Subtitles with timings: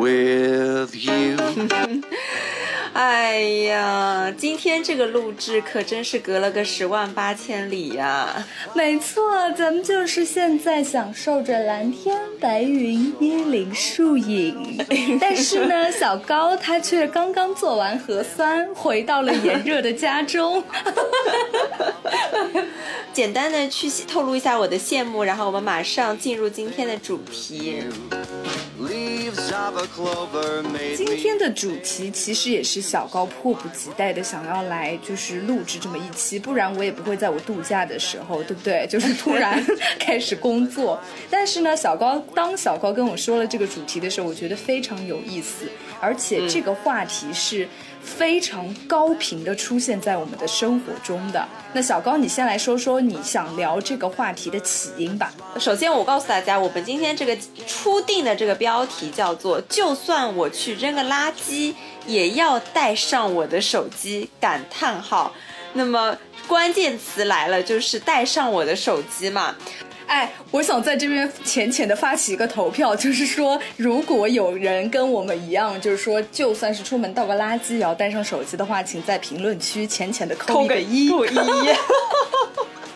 [0.00, 1.36] with you.
[2.92, 8.44] 哎呀，今天这个录制可真是隔了个十万八千里呀！
[8.74, 14.84] 没错，咱们就是现在享受着蓝天白云、椰林树影。
[15.20, 20.62] 但是呢，小高他却刚刚做完核酸，回到了炎热的家中。
[23.14, 27.84] 简单的去透露一下我的羡慕，然后我们马上进入今天的主题。
[28.90, 38.84] Leaves of a clover made 今天的主题其实也是小高迫不及待的想要来，就是录制这么一期，不然我也不会在我度假的时候，对不对？
[38.88, 39.64] 就是突然
[40.00, 40.98] 开始工作。
[41.30, 45.68] 但是呢，小高当小高跟我说了这个主题的时候，我觉得非常有意思，
[46.00, 47.68] 而且这个话题是
[48.02, 51.46] 非常高频的出现在我们的生活中的。
[51.72, 55.32] 那小高，你先来说说你想聊这个话题的起因吧。
[55.58, 61.74] 首先，我告诉大家，我们今天这个初定的这个标题叫做“就算我去扔个垃圾，
[62.06, 65.32] 也要带上我的手机”感叹号。
[65.74, 66.16] 那么
[66.48, 69.54] 关键词来了，就是带上我的手机嘛。
[70.10, 81.08] 哎，我想在这边浅浅的发起一个投票，就是说，如果有人跟我们一样，就是说，就算是出门倒个垃圾也要带上手机的话，请在评论区浅浅的扣一个一。
[81.08, 81.28] 扣一，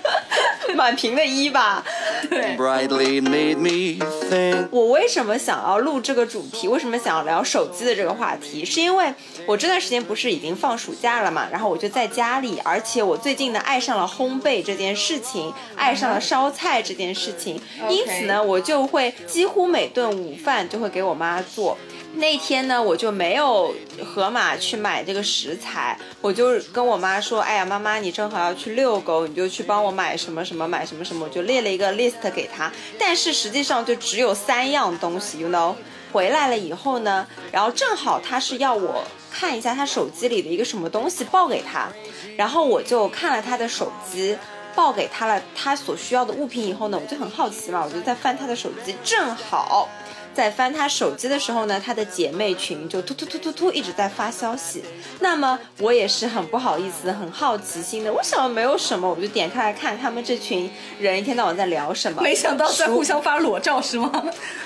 [0.75, 1.84] 满屏的一吧。
[2.28, 2.56] 对。
[2.56, 4.69] brightly made me think.
[4.70, 6.66] 我为什么想要录这个主题？
[6.69, 8.65] 为什么想要聊手机的这个话题？
[8.65, 9.12] 是因为
[9.47, 21.76] 我这段时间不是已经放暑假了嘛，然后我就在家里，而且我最近呢爱上了烘焙这件事情，爱上了烧菜这件事情，因此呢，我就会几乎每顿午饭就会给我妈做。
[22.16, 35.74] 那天呢，我就没有河马去买这个食材，我就跟我妈说：“哎呀，妈妈，你正好要去遛狗，你就去帮我买什么什么，买什么什么。”我就列了一个 list 给她，但是实际上就只有三样东西，you know。
[36.12, 41.88] 回来了以后呢，然后正好她是要我看一下她手机里的一个什么东西报给她，
[42.36, 44.36] 然后我就看了她的手机。
[44.76, 49.88] 报给她了她所需要的物品以后呢，我就很好奇嘛，我就在翻她的手机，正好
[50.34, 54.83] 在翻她手机的时候呢，她的姐妹群就突突突突突一直在发消息。
[55.21, 62.21] 那么我也是很不好意思、很好奇心的，我想没有什么，我就点开来看他们这群人一天到晚在聊什么。
[62.25, 64.11] 没想到在互相发裸照是吗？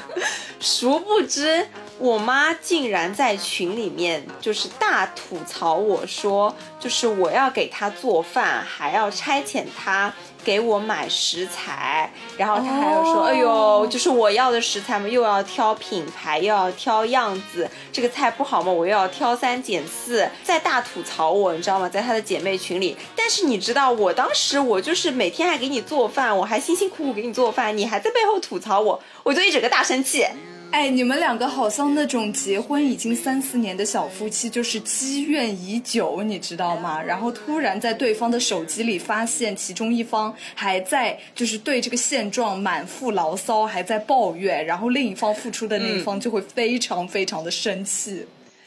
[0.59, 1.69] 殊不知，
[1.99, 10.13] 我妈竟然在群里面就是大吐槽我说，就是我要给她做饭，还要差遣她
[10.45, 21.89] 给我买食材，然后她还要说，哦哎呦，就是我要的食材嘛，又要挑品牌，又要挑样子，这个菜不好嘛，我又要挑三拣四，在大吐槽我，你知道吗？
[21.89, 22.97] 在她的姐妹群里。
[23.15, 30.27] 但是你知道，我当时我就是每天还给你做饭，我还辛辛苦苦给你做饭，你还在背后吐槽我，我就一整个大生气。
[30.71, 37.03] 哎，你们两个好像那种结婚已经三四年的小夫妻，就是积怨已久，你知道吗？
[37.03, 48.27] 然后突然在对方的手机里发现其中一方还在就是对这个现状满腹牢骚，还在抱怨，然后另一方付出的那一方就会非常非常的生气。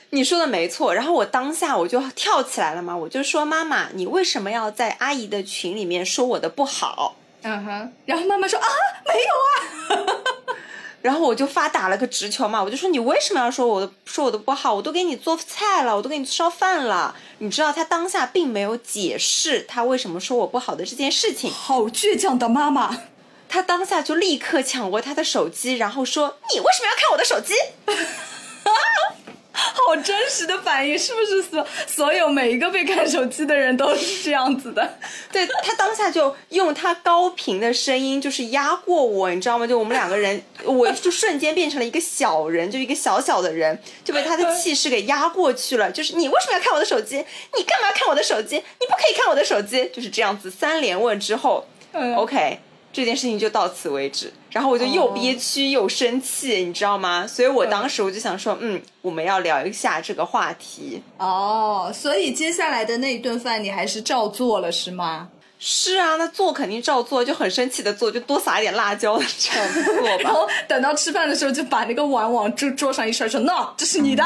[0.10, 7.16] 你说的没错，然后我当下我就跳起来了嘛，我就说妈妈，你为什么要在阿姨的群里面说我的不好？
[7.44, 8.68] 嗯哼，然后妈妈说啊，
[9.06, 10.14] 没有啊。
[11.02, 14.74] 然后我就发打了个直球嘛，我就说你为什么要说我的说我的不好？
[14.74, 17.16] 我都给你做菜了，我都给你烧饭了。
[17.40, 22.96] 你知道他当下并没有解释他为什么说我不好的这件事情，好倔强的妈妈。
[23.50, 27.54] 他当下就立刻抢过他的手机，然后说你为什么要看我的手机？
[29.85, 34.97] 好真实的反应，是不是所所有每一个被看手机的人都是这样子的？
[35.31, 39.67] 对他当下就用他高频的声音，就是压过我，你知道吗？
[39.67, 45.91] 就我们两个人，我就瞬间变成了一个小人，就一个小小的人，就被他的气势给压过去了。
[45.91, 47.17] 就是你为什么要看我的手机？
[47.58, 48.55] 你干嘛看我的手机？
[48.58, 52.59] 你不可以看我的手机，就是这样子三连问之后、嗯 o k
[52.93, 54.32] 这件事情就到此为止。
[54.52, 57.26] 然后我就又憋屈又生气，你知道吗？
[57.26, 61.02] 所以我当时我就想说，嗯，我们要聊一下这个话题。
[61.17, 65.29] 哦，所以接下来的那一顿饭你还是照做了是吗？
[65.64, 70.17] 是啊，那做肯定照做，就很生气的做，就多撒一点辣椒这样子做吧。
[70.20, 74.23] 然后等到吃饭的时候，就把那个碗往桌桌上一摔，说：“no，这是你的，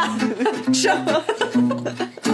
[0.73, 0.89] 吃。”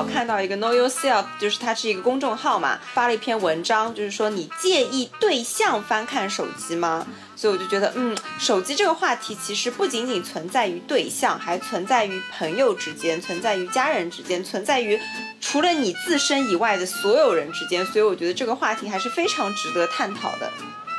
[0.00, 7.06] 好看到一个 Know Yourself，就是它是一个公众号嘛，发了一篇文章，就是说你介意对象翻看手机吗？
[7.36, 14.98] 所以我就觉得，嗯，手机这个话题其实不仅仅存在于对象，还存在于朋友之间，存在于家人之间，存在于
[15.38, 17.84] 除了你自身以外的所有人之间。
[17.84, 20.50] 所以我觉得这个话题还是非常值得探讨的。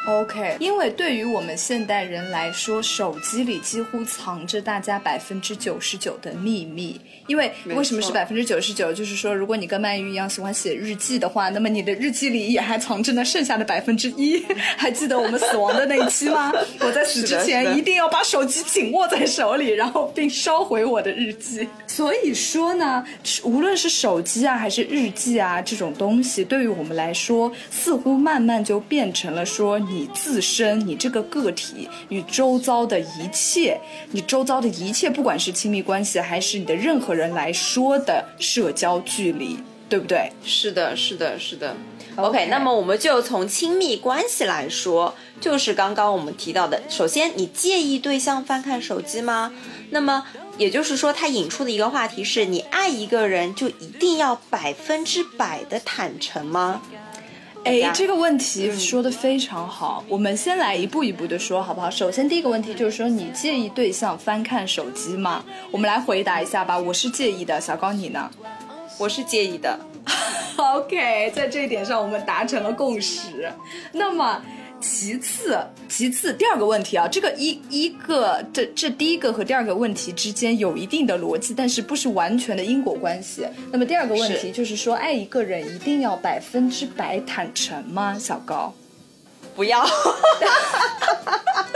[0.07, 6.99] OK，因为对于我们现代人来说，手机里几乎藏着大家百分之九十九的秘密。
[7.27, 8.91] 因为为什么是百分之九十九？
[8.91, 14.43] 就是说，如果你跟曼玉一样喜欢写日记的话，那么你的日记里也还藏着那剩下的百分之一。
[14.75, 16.51] 还记得我们死亡的那一期吗？
[16.81, 21.69] 我在死之前一定要把手机紧握在手里，然后并烧毁我的日记。
[21.87, 23.05] 所以说呢，
[23.43, 33.77] 无论是手机啊，还是日记啊这种东西，对于我们来说，似乎慢慢就变成了说你自身、你这个个体与周遭的一切，
[34.11, 39.59] 你周遭的一切，不管是亲密关系还是你的任何人来说的社交距离，
[39.89, 40.31] 对不对？
[40.45, 41.75] 是的，是的，是的。
[42.15, 49.53] OK 那么我们就从亲密关系来说，就是刚刚我们提到的，首先你介意对象翻看手机吗？
[49.91, 50.25] 那么
[50.57, 56.81] 也就是说，它引出的一个话题是你爱一个人就一定要百分之百的坦诚吗？
[57.63, 61.89] 哎，这个问题说的非常好，我们先来一步一步的说，好不好？
[61.89, 65.43] 首先第一个问题就是说，你介意对象翻看手机吗？
[65.69, 66.77] 我们来回答一下吧。
[66.77, 68.29] 我是介意的，小高你呢
[68.97, 69.79] 我是介意的。
[70.57, 73.51] OK，在这一点上我们达成了共识。
[73.91, 74.41] 那么。
[74.81, 83.45] 其次，其次，第二个问题啊，这个一一个这这第一个和第二个问题之间有一定的逻辑，但是不是完全的因果关系。
[83.71, 88.17] 那么第二个问题就是说，爱一个人一定要百分之百坦诚吗？
[88.19, 88.73] 小高？
[89.55, 89.85] 不要，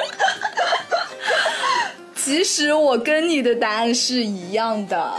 [2.16, 5.14] 其实我跟你的答案是一样的，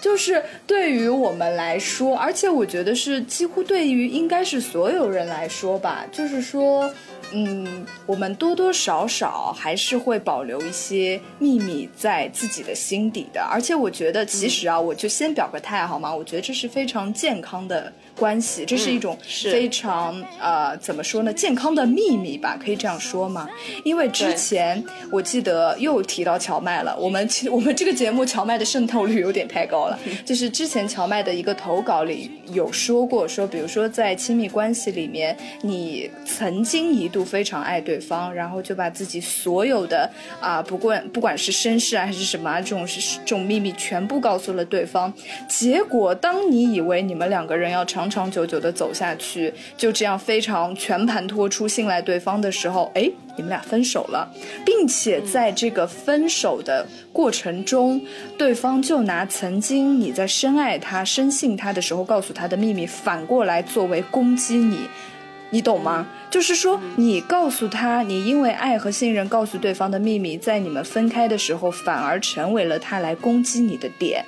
[0.00, 6.92] 就是对于我们来说，而且我觉得是几乎对于应该是所有人来说吧，就是说。
[7.36, 16.14] 嗯，我们多多少少还是会保留一些秘密在自己的心底的，而且我觉得，其实啊，我就先表个态好吗？
[16.14, 19.18] 我觉得这是非常健康的关系，这是一种
[19.50, 23.48] 非常呃怎么说呢，健康的秘密吧，可以这样说吗？
[23.84, 40.08] 因为之前我记得又提到荞麦了，我们其 我们这个节目荞麦的渗透率有点太高了，就 是之前荞麦的一个投稿里有说过，说比如说在亲密关系里面，你曾经一度非常爱对方，然后就把自己所有的
[40.40, 45.12] 啊、不管不管是身世啊还是什么啊这种是这种秘密全部告诉了对方，
[45.48, 54.30] 结果当你以为你们两个人要长长长久久的走下去，就这样非常全盘托出信赖对方的时候，哎，你们俩分手了，
[54.64, 57.98] 并且在这个分手的过程中，
[58.36, 64.80] 对方就拿曾经你在深爱他、深信他的时候告诉他的秘密，反过来作为攻击你。
[65.50, 66.06] 你懂吗？
[66.30, 74.24] 就是说，你告诉他，你因为爱和信任告诉对方的秘密，在你们分开的时候，反而成为了他来攻击你的点。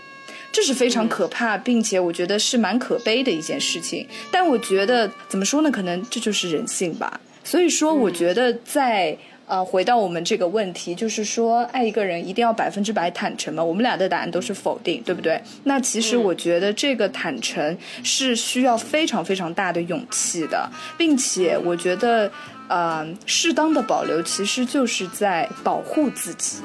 [0.56, 4.06] 这是非常可怕，并且我觉得是蛮可悲的一件事情。
[4.30, 5.70] 但我觉得怎么说呢？
[5.70, 7.20] 可能这就是人性吧。
[7.44, 9.14] 所以说，我觉得在。
[9.48, 13.62] 呃，回到我们这个问题，就是说，爱一个人一定要百分之百坦诚吗？
[13.62, 15.40] 我们俩的答案都是否定，对不对？
[15.62, 22.28] 那其实我觉得这个坦诚是需要非常非常大的勇气的，并且我觉得，
[22.66, 26.56] 呃，适当的保留其实就是在保护自己。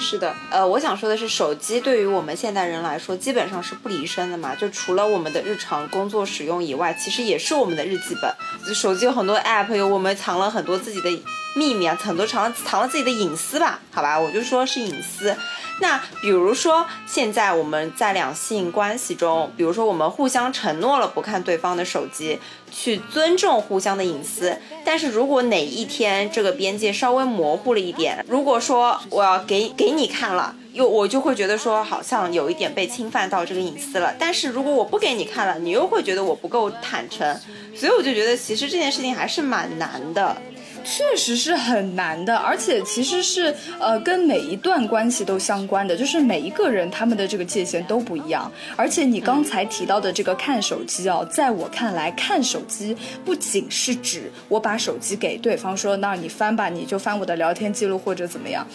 [0.00, 4.54] 是的，呃，我想说的是，手机对于我们现代人来说，基本上是不离身的嘛。
[4.54, 8.74] 就除了我们的日常工作使用以外，其实也是我们的日记本。
[8.74, 11.10] 手机有很多 app，有我们藏了很多自己的
[11.54, 13.80] 秘密啊，很多藏藏了自己的隐私吧？
[13.90, 15.36] 好吧，我就说是隐私。
[15.80, 22.38] 那比如说现在我们在两性关系中，比如说我们互相承诺了不看对方的手机，
[22.70, 24.58] 去尊重互相的隐私。
[24.84, 30.54] 但是如果哪一天这个边界稍微模糊了一点，如果说我要给给你看了。
[30.72, 37.36] 又我就会觉得说好像有一点被侵犯到这个隐私了，但是如果我不给你看了，你又会觉得我不够坦诚，
[37.74, 40.36] 所以我就觉得其实这件事情还是蛮难的。
[40.84, 48.50] 确实是很难的，而且其实是呃跟每一段关系都相关的，就是每一个人他们的这个界限都不一样。
[48.76, 58.66] 而且你刚才提到的这个看手机哦，在我看来，看手机不仅是指我把手机给对方说，那你翻吧，你就翻我的聊天记录或者怎么样。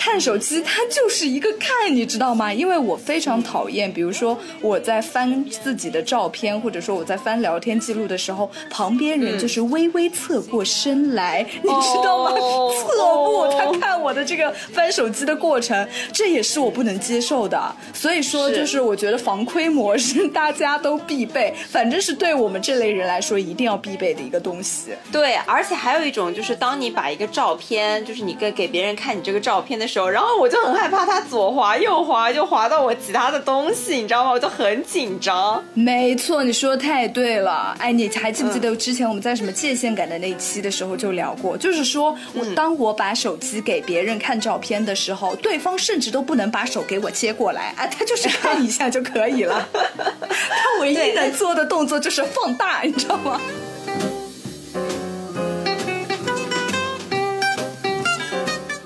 [0.00, 2.54] 看手机，它就是一个看，你知道吗？
[2.54, 12.30] 因为我非常讨厌，比如说我在翻自己的照片，或者说我在翻聊天记录的时候，旁边人就是微微侧过身来，你知道吗？
[12.30, 17.60] 侧目他看我的这个翻手机的过程，这也是我不能接受的。
[17.92, 24.92] 所以说，就是我觉得防窥模式大家都必备，反正是对我们这类人来说一定要必备的一个东西。
[25.10, 29.88] 对，而且还有一种就是，当你把一个照片，就是你给给别人看你这个照片的。
[29.88, 34.30] 时候，然后我就很害怕他左滑右滑，就滑到我其他的东西，你知道吗？
[34.30, 35.64] 我就很紧张。
[35.72, 37.74] 没错，你说的太对了。
[37.78, 41.56] 哎，你还记不记得之前我们在什么界限感的那一期的时候就聊过？
[41.56, 49.68] 就是说我当我把手机给别人看照片的时候，对方甚至都不能把手给我接过来，啊，他就是看一下就可以了。
[49.72, 53.40] 他唯一能做的动作就是放大，你知道吗？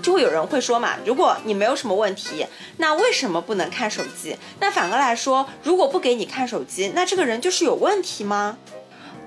[0.03, 2.45] 就会有人会说嘛，如果你没有什么问题，
[2.77, 4.37] 那为什么不能看手机？
[4.61, 8.59] 那反过来说，如果不给你看手机，那这个人就是有问题吗？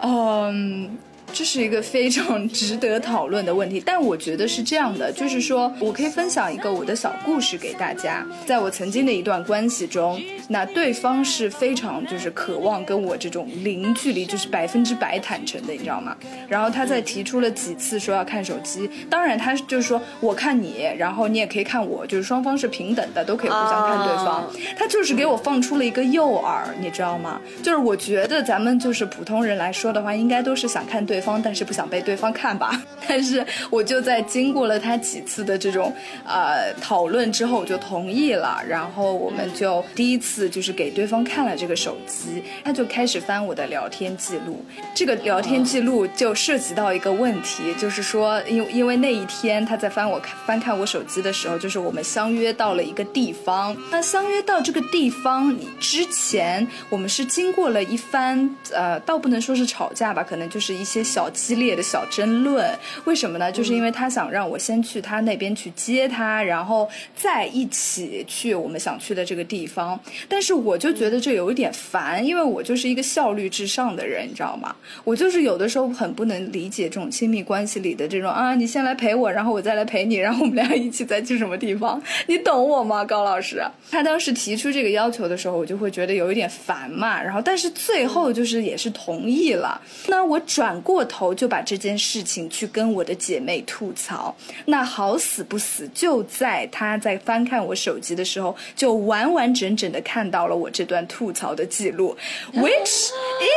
[0.01, 0.97] 嗯。
[1.35, 8.25] 这是一个非常值得讨论的问题，但我觉得是这样的，就是说我可以分享一个我的小故事给大家。
[8.45, 16.15] 在我曾经的一段关系中，那对方是非常就是渴望跟我这种零距离，就是百分之百坦诚的，你知道吗？
[16.47, 24.49] 然后他在提出了几次说要看手机，当然他就是说我看你，然后你也可以看我，就是双方是平等的，都可以互相看对方。
[24.77, 27.41] 他就是给我放出了一个诱饵，你知道吗？
[27.61, 31.19] 就是我觉得咱们就是普通人来说的话，应该都是想看对。
[31.24, 32.79] 方，方但是不想被对方看吧？
[33.07, 35.93] 但是我就在经过了他几次的这种
[36.25, 38.61] 呃讨论之后，我就同意了。
[38.67, 44.63] 然后我们就第一次就是给对方看了这个手机，他就开始翻我的聊天记录。
[44.93, 53.75] 这个聊天记录就涉及到一个问题，就是说，因因为那一天他在翻我翻看我手机的时候，就是我们相约到了一个地方。
[53.91, 61.03] 那相约到这个地方之前，我们是经过了一番呃，倒不能说是吵架吧，可能就是一些。
[61.15, 62.69] 小激烈的小争论，
[63.05, 63.49] 为什么呢？
[63.49, 69.97] 就是因为他想让我先去他那边去接他，然后再一起去我们想去的这个地方。
[70.27, 74.75] 但是我就觉得这有一点烦，因为我就是一个效率至上的人，你知道吗？
[75.05, 83.05] 我就是有的时候很不能理解这种亲密关系里的这种啊，你先来陪我，然后我再来陪你，然后我们俩一起再去什么地方， 你懂我吗？
[83.05, 87.23] 高老师，他当时提出这个要求的时候，我就会觉得有一点烦嘛。
[87.23, 89.79] 然后，但是最后就是也是同意了。
[90.07, 91.04] 那我转过。
[91.05, 94.35] 头就把这件事情去跟我的姐妹吐槽，
[94.65, 102.15] 那好死不死，就在她在翻看我手机的时候，就完完整整的看到了我这段吐槽的记录
[102.53, 103.09] ，which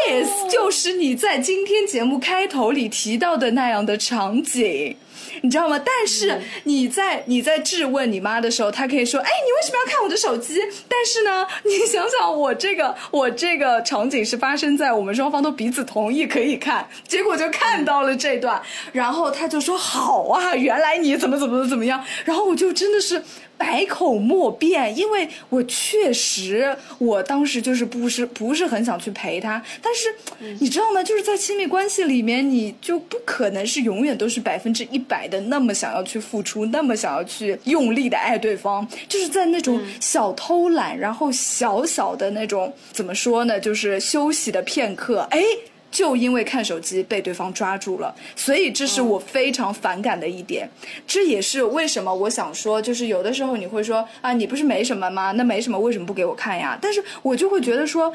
[0.09, 4.97] is 就是你在今天节目开头里提到的那样的场景。
[5.42, 5.78] 你知道吗？
[5.78, 18.61] 但是你在你在质问你妈的时候，她可以说：“哎，你为什么要看我的手机？”但是呢，你想想，我这个我这个场景是发生在我们双方都彼此同意可以看，结果就看到了这段，
[18.92, 23.23] 然后他就说：“好啊，原来你怎么怎么怎么样。”然后我就真的是。
[23.59, 30.09] 百口莫辩，因为我确实，我当时就是不是不是很想去陪他，但是
[30.61, 31.03] 你知道吗？
[31.03, 43.59] 就是在亲密关系里面，你就不可能是永远都是百分之一百的那么想要去付出，那么想要去用力的爱对方，就是在那种小偷懒，然后小小的那种怎么说呢？
[43.59, 45.43] 就是休息的片刻，哎。
[45.90, 50.68] 就因为看手机被对方抓住了，所以这是我非常反感的一点。
[51.07, 55.33] 这也是为什么我想说，就是有的时候你会说啊，你不是没什么吗？
[55.33, 56.78] 那没什么，为什么不给我看呀？
[56.80, 58.12] 但是我就会觉得说，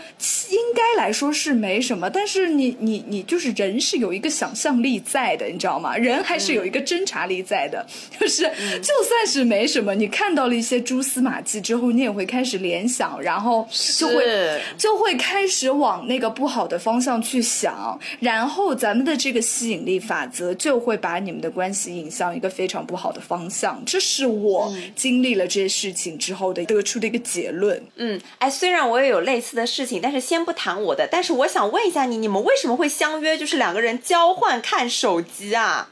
[0.50, 2.10] 应该来说是没什么。
[2.10, 5.98] 但是你你你就是人是有一个想象力在的，你知道吗？
[5.98, 7.86] 人还是有一个侦查力在的。
[8.20, 17.63] 就是就算是没什么，你看到了一些蛛丝马迹之后，你也会开始联想，然后就会就会开始往那个不好的方向去想。
[17.64, 23.82] 想，然后咱们的这个吸引力法则就会把你们的关系引向一个非常不好的方向。
[23.86, 27.82] 这是我经历了这些事情之后的得出的一个结论。
[27.96, 31.08] 嗯，哎，虽然我也有类似的事情，但是先不谈我的。
[31.10, 35.90] 但是我想问一下你，你们为什么会相约，就是两个人交换看手机啊？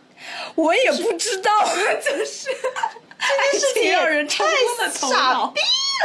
[0.56, 1.52] 我也不知道，
[2.04, 2.50] 就是
[3.18, 4.44] 这件事情 让人太
[4.90, 5.62] 傻逼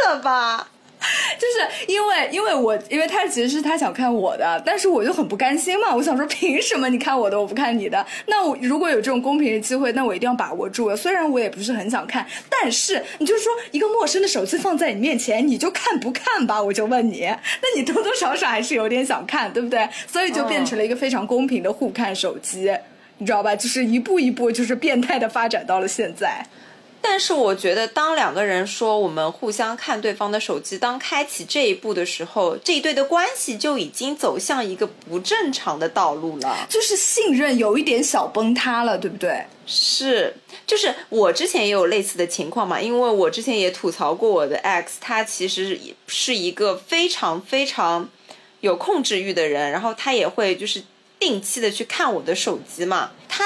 [0.07, 0.69] 了吧？
[1.39, 5.95] 就是因为，因为我，因为他其实是他想看我的，但是我就很不甘心嘛。
[5.95, 8.05] 我想说，凭什么你看我的，我不看你的？
[8.27, 10.95] 那我如果有这种公平的机会，那我一定要把握住。
[10.97, 16.63] 虽然我也不是很想看，但是你就说一个陌生的手机放在你面前，你就看不看吧？
[16.63, 19.89] 我就问你，那你多多少少还是有点想看，对不对？
[20.07, 22.73] 所以就变成了一个非常公平的互看手机，
[23.19, 23.55] 你知道吧？
[23.55, 26.45] 就是一步一步，就是变态的发展到了现在。
[27.01, 39.47] 但是我觉得，当两个人说我们互相看对方的手机，当开启这一步的时候，这一对的关系就已经走向一个不正常的道路了，就是信任有一点小崩塌了，对不对？
[39.67, 40.35] 是，
[40.67, 48.09] 就是我之前也有类似的情况嘛，因为我之前也吐槽过我的 X，他其实是一个非常非常
[48.61, 50.83] 有控制欲的人，然后他也会就是
[51.21, 53.45] 定期的去看我的手机嘛，他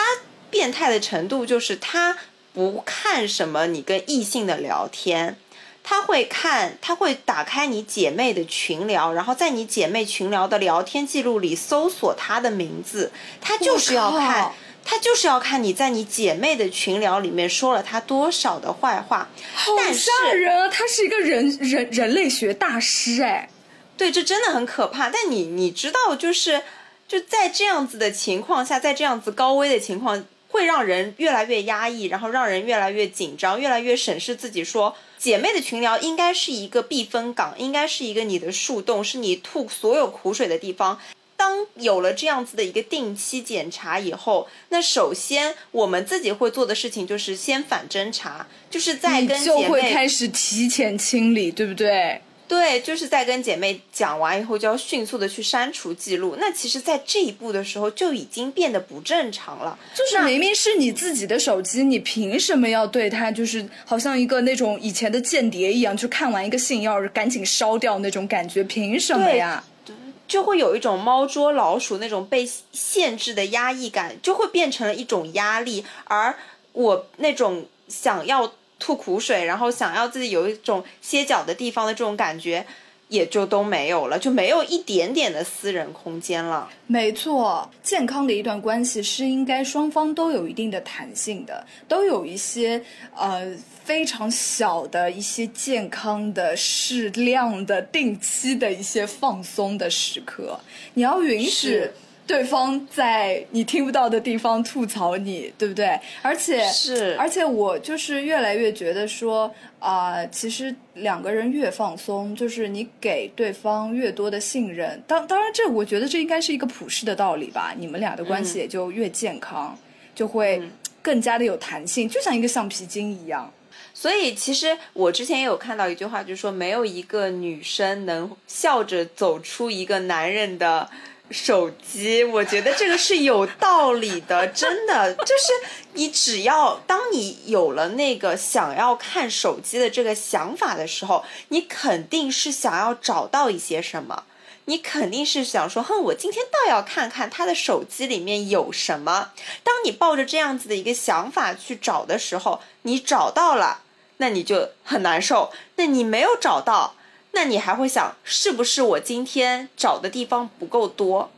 [0.51, 2.17] 变态的程度就是他。
[2.53, 5.37] 不看什么你跟异性的聊天，
[5.85, 14.53] 他会看，他会打开你姐妹的群聊，然后在你姐妹群聊的聊天记录里搜索她的名字，他就是要看，
[14.85, 19.29] 他就是要看你在你姐妹的群聊里面说了他多少的坏话。
[19.55, 20.69] 好吓人啊！
[20.69, 23.49] 他是一个人人人类学大师哎，
[23.97, 25.09] 对，这真的很可怕。
[25.09, 26.63] 但你你知道，就是
[27.07, 30.25] 就在这样子的情况下，在这样子高危的情况。
[30.61, 34.63] 会让人越来越压抑，然后让人越来越紧张，越来越审视自己。
[34.63, 41.01] 说姐妹的群聊应该是一个避风港，应该是一个你的树洞，是你吐所有苦水的地方。
[41.35, 52.21] 当有了这样子的一个定期检查以后，那首先我们自己会做的事情就是先反侦查，就是在跟姐妹开始提前清理，对不对？
[52.51, 56.37] 对，就是在跟姐妹讲完以后，就要迅速的去删除记录。
[56.37, 59.79] 那其实，在这一步的时候，就已经变得不正常了。
[59.95, 68.65] 就是明明是你自己的手机，你凭什么要对它，就是好像一个那种以前的间谍一样，就看完一个信要赶紧烧掉那种感觉？
[68.65, 69.63] 凭什么呀？
[69.85, 69.95] 对，
[70.27, 75.85] 就会有一种猫捉老鼠那种被限制的压抑感，就会变成了一种压力。
[76.03, 76.35] 而
[76.73, 78.53] 我那种想要。
[78.81, 82.67] 吐苦水，然后想要自己有一种歇脚的地方的这种感觉，
[83.09, 86.69] 也就都没有了，就没有一点点的私人空间了。
[86.87, 92.83] 没错，健康的一段关系是应该双方都有一定的弹性的，都有一些
[93.15, 100.59] 呃非常小的一些健康的、适量的、定期的一些放松的时刻，
[100.95, 101.91] 你要允许。
[102.31, 105.99] 对方在你听不到的地方吐槽你，对不对？
[106.23, 115.03] 而且是，而且我就是越来越觉得说啊，其实两个人越放松，就是你给对方越多的信任。
[115.09, 117.75] 当当然，这我觉得这应该是一个普世的道理吧。
[117.77, 119.77] 你们俩的关系也就越健康，
[120.15, 120.63] 就会
[121.03, 123.53] 更加的有弹性，就像一个橡皮筋一样。
[123.93, 130.89] 所以，其实我之前也有看到一句话，就是说，没有一个女生能笑着走出一个男人的。
[131.31, 135.53] 手机，我觉得这个是有道理的，真的， 就是
[135.93, 144.25] 你只要当你有了那个想要看手机的这个想法的时候，你肯定是想要找到一些什么，
[144.65, 149.31] 你肯定是想说，哼，我今天倒要看看他的手机里面有什么。
[149.63, 153.83] 当你抱着这样子的一个想法去找的时候，你找到了，
[154.17, 156.95] 那你就很难受；那你没有找到。
[157.33, 161.31] 那你还会想，是不是我今天找的地方不够多？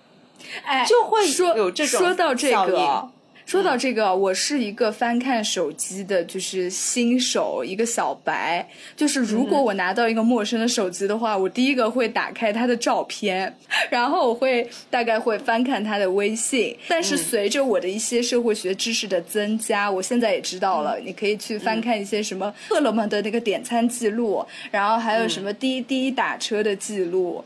[0.64, 3.10] 哎，就会说有这种说到这个。
[3.44, 8.66] 说到这个，我是一个翻看手机的，就是新手，一个小白。
[8.96, 13.54] 就是如果我拿到一个陌生的手机的话，我第一个会打开他的照片，
[13.90, 16.74] 然后我会大概会翻看他的微信。
[16.88, 27.44] 但是随着我的一些社会学知识的增加，我现在也知道了，你可以去翻看一些什么饿了么的那个点餐记录，然后还有什么滴滴打车的记录。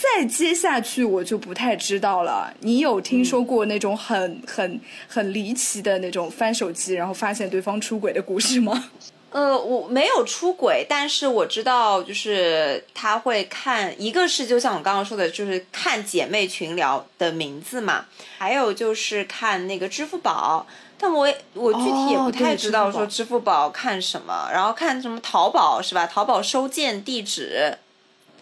[0.00, 2.54] 再接下去我就不太知道了。
[2.60, 8.90] 你有听说过那种很很很离奇的那种翻手机然后发现对方出轨的故事吗？
[9.30, 18.06] 呃，我没有出轨，但是我知道，就是他会看，一个是就像我刚刚说的，就是看姐妹群聊的名字嘛，
[18.38, 26.06] 还有就是看那个支付宝，但我我具体也不太知道说支付宝看什么，然后看什么淘宝是吧？
[26.06, 27.76] 淘宝收件地址。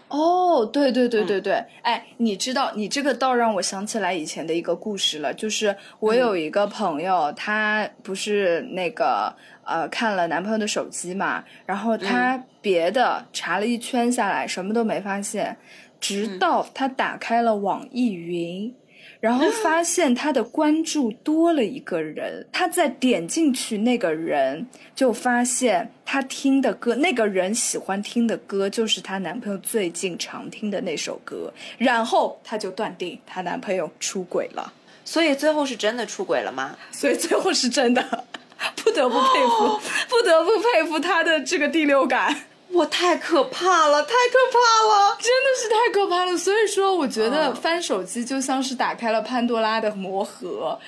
[0.09, 15.57] 哦，对对对对对，哎，你知道，你这个倒让我想起来以前的一个故事了，就是我有一个朋友，她不是那个呃看了男朋友的手机嘛，然后她别的查了一圈下来，什么都没发现，
[15.99, 18.73] 直到她打开了网易云。
[19.21, 34.73] 然后发现他的关注多了一个人，他再点进去那个人，就发现他听的歌，那个人喜欢听的歌就是她男朋友最近常听的那首歌，然后她就断定她男朋友出轨了，
[35.05, 36.77] 所以最后是真的出轨了吗？
[36.93, 38.25] 所以最后是真的，
[38.77, 42.43] 不得不佩服，不得不佩服他的这个第六感。
[42.77, 46.37] 我太可怕了，太可怕了，真的是太可怕了。
[46.37, 50.79] 所以说，我觉得翻手机就像是打开了潘多拉的魔盒，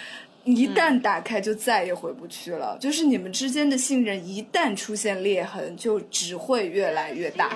[0.57, 2.77] 一旦打开就再也回不去了。
[2.81, 7.51] 就是你们之间的信任一旦出现裂痕，就只会越来越大。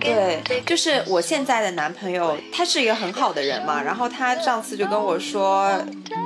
[0.00, 3.82] 对，就是我现在的男朋友，他是一个很好的人嘛。
[3.82, 5.70] 然后他上次就跟我说，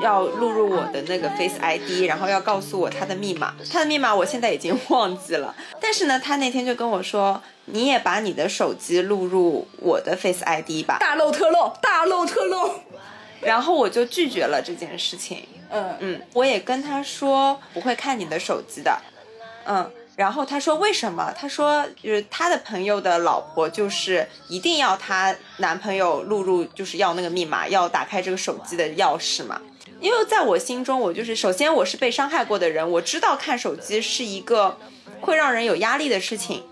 [0.03, 3.55] 要录入我的那个 Face ID，然后要告诉我他的密码。
[3.71, 5.55] 他的密码我现在已经忘记了。
[5.81, 10.97] 但是呢，他那天就跟我说，你也把你的手机录入我的 Face ID 吧。
[10.99, 12.81] 大漏特漏，大漏特漏。
[13.41, 15.45] 然后我就拒绝了这件事情。
[15.71, 18.99] 嗯嗯，我也跟他说不会看你的手机的。
[19.67, 19.91] 嗯。
[20.17, 21.31] 然后他说为什么？
[21.37, 29.61] 他说就是他的朋友的老婆就是一定要他男朋友录入，就是要那个密码，要打开这个手机的钥匙嘛。
[30.01, 34.79] 因为在我心中，我就是首先我是被伤害过的人，我知道看手机是一个
[35.21, 36.63] 会让人有压力的事情。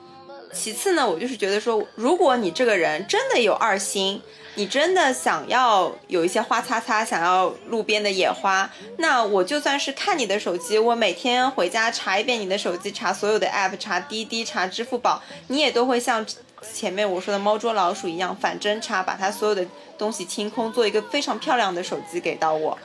[0.54, 4.22] 其次呢，我就是觉得说，如果你这个人真的有二心。
[4.56, 16.24] 你真的想要有一些花擦擦，想要路边的野花，那我就算是看你的手机，我每天回家查一遍你的手机，查所有的 app，查滴滴，查支付宝，你也都会像
[16.72, 19.66] 前面我说的猫捉老鼠一样反侦查，把它所有的
[19.98, 22.78] 东西清空，做一个非常漂亮的手机给到我。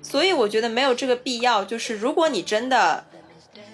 [0.00, 1.62] 所以我觉得没有这个必要。
[1.62, 3.04] 就是如果你真的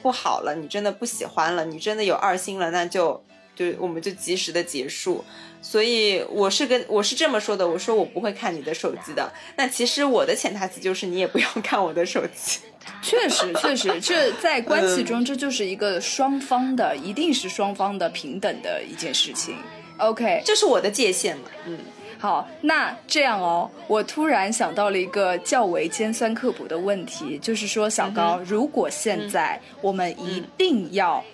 [0.03, 3.23] 不好了，你真的不喜欢了，你真的有二心了，那就
[3.55, 5.25] 就我们就及时的结束。
[5.63, 9.31] 所以我是跟我是这么说的，我说我不会看你的手机的。
[9.57, 12.61] 那其实我的潜台词就是你也不要看我的手机。
[13.03, 19.55] 确实，确实，这 在关系中这就是一个双方的，一定是双方的平等的一件事情。
[19.99, 21.45] OK，这是我的界限嘛。
[21.67, 21.79] 嗯，
[22.21, 31.25] 好，那这样哦，我突然想到了一个较为尖酸刻薄的问题，就是说小高，如果现在我们一定要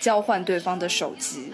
[0.00, 1.52] 交换对方的手机。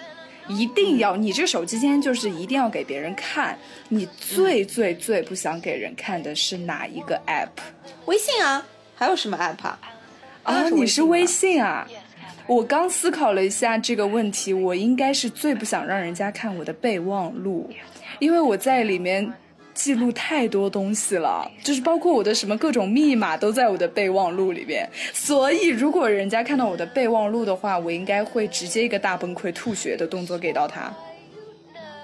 [0.49, 3.57] 一定要，你这个手机今天就是一定要给别人看。
[3.89, 7.49] 你最最最不想给人看的是哪一个 app？
[8.07, 9.79] 微信啊，还有什么 app 啊？
[10.43, 11.87] 啊，你是微信啊？
[12.49, 17.71] 我刚思考了一下这个问题，我应该是最不想让人家看我的备忘录，
[18.23, 19.33] 因为我在里面。
[19.75, 24.87] 记录太多东西了，就是包括我的什么各种密码都在我的备忘录里面。
[25.15, 30.93] 所以如果人家看到我的备忘录的话，我应该会直接一个大崩溃、吐血的动作给到他。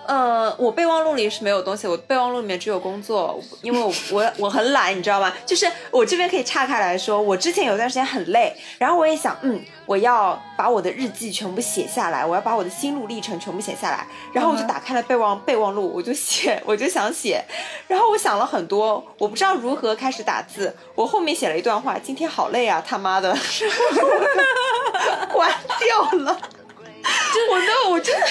[0.08, 5.30] 呃，我备忘录里是没有东西，我备忘录里面只有工作，因为我 我我很懒，你知道吗？
[5.44, 17.44] 就是我这边可以岔开来说，我之前有段时间很累，然后我也想，嗯，我要把我的日记全部写下来，我要把我的心路历程全部写下来，然后我就打开了备忘备忘录，我就写，我就想写，
[17.86, 23.36] 然后我想了很多，我不知道如何开始打字，我后面写了一段话，今天好累啊，他妈的，
[25.30, 26.40] 关掉了，
[27.34, 28.26] 就我的我真的。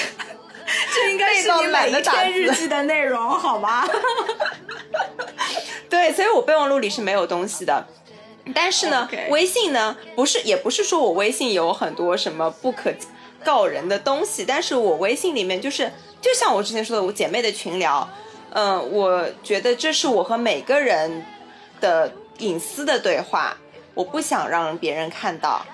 [0.93, 3.88] 这应该是你每一天日记的内容，好吗？
[5.89, 7.88] 对，所以我备忘录里是没有东西的。
[8.53, 12.93] 但是呢，微信呢，不是，也不是说我微信有很多什么不可
[13.43, 14.45] 告人的东西。
[14.45, 18.08] 但是我微信里面就是，就像我之前说的，我姐妹的群聊，
[18.51, 21.25] 嗯，我觉得这是我和每个人
[21.80, 23.58] 的隐私的对话，
[23.93, 25.65] 我不想让别人看到。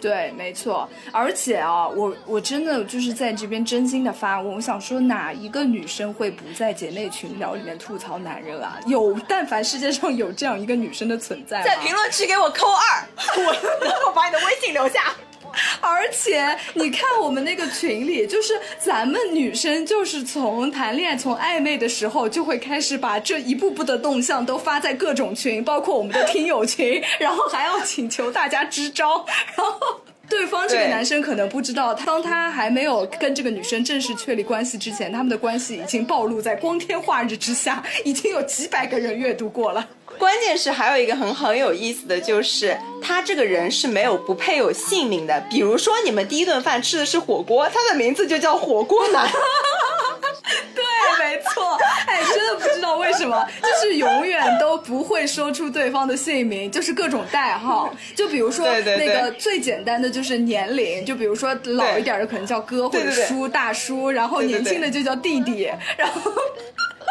[0.00, 8.78] 对，没错，而且啊，我我真的就是在这边真心的发问，我想说，哪一个女生会不在姐妹群聊里面吐槽男人啊？
[8.86, 13.06] 有，但凡世界上有这样一个女生的存在，在评论区给我扣二，
[13.44, 13.52] 我
[13.84, 15.14] 然后把你的微信留下。
[15.80, 29.24] 而且你看我们那个群里，就是咱们女生，就是从谈恋爱、从暧昧的时候，就会开始把这一步步的动向都发在各种群，包括我们的听友群，然后还要请求大家支招，
[29.56, 39.88] 然后对方这个男生可能不知道，当他还没有跟这个女生正式确立关系之前，他们的关系已经暴露在光天化日之下，已经有几百个人阅读过了。
[40.18, 42.76] 关键是还有一个很很有意思的就是。
[43.06, 45.40] 他这个人是没有不配有姓名的。
[45.48, 49.30] 比如说，你们第一顿饭吃的是火锅，他的名字就叫火锅男。
[50.74, 50.84] 对，
[51.20, 51.78] 没错。
[52.08, 57.94] 哎，真的不知道为什么，就是永远都不会说出对方的姓名，就是各种代号。
[58.16, 66.32] 就比如说 那个最简单的就是年龄，就比如说老一点的可能叫哥或者叔、大叔，然后年轻的就叫弟弟，然后。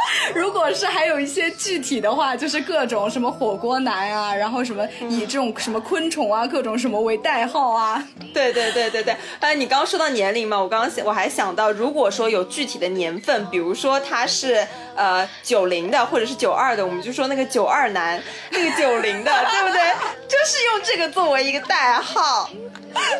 [0.33, 14.65] 如果是还有一些具体的话，就是各种什么火锅男啊，然后什么以这种什么昆虫啊，各种什么为代号啊，对对对对对，哎，你刚刚说到年龄嘛，我刚刚想我还想到，如果说有具体的年份，比如说他是
[14.95, 19.81] 呃九零的或者是九二的，我们就说那个九二男，那个九零的， 对不对？
[20.27, 22.49] 就是用这个作为一个代号。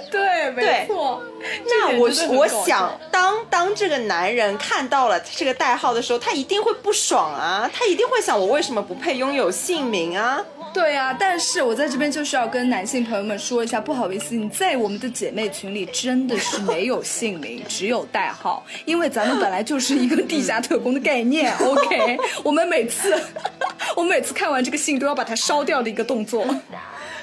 [0.10, 1.21] 对，没错。
[1.67, 10.44] 那我我想，当当这个男人看到了这个代号的时候，他一定会不爽啊，他一定会想，我为什么不配拥有姓名啊？
[10.74, 21.56] 对啊、但是我在这边就是要跟男性朋友们说一下，不好意思，你在我们的姐妹群里真的是没有姓名，只有代号，因为咱们本来就是一个地下特工的概念。
[21.64, 23.18] OK，我们每次
[23.96, 26.46] 我每次看完这个信都要把它烧掉的一个动作。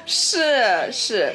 [0.05, 1.33] 是是，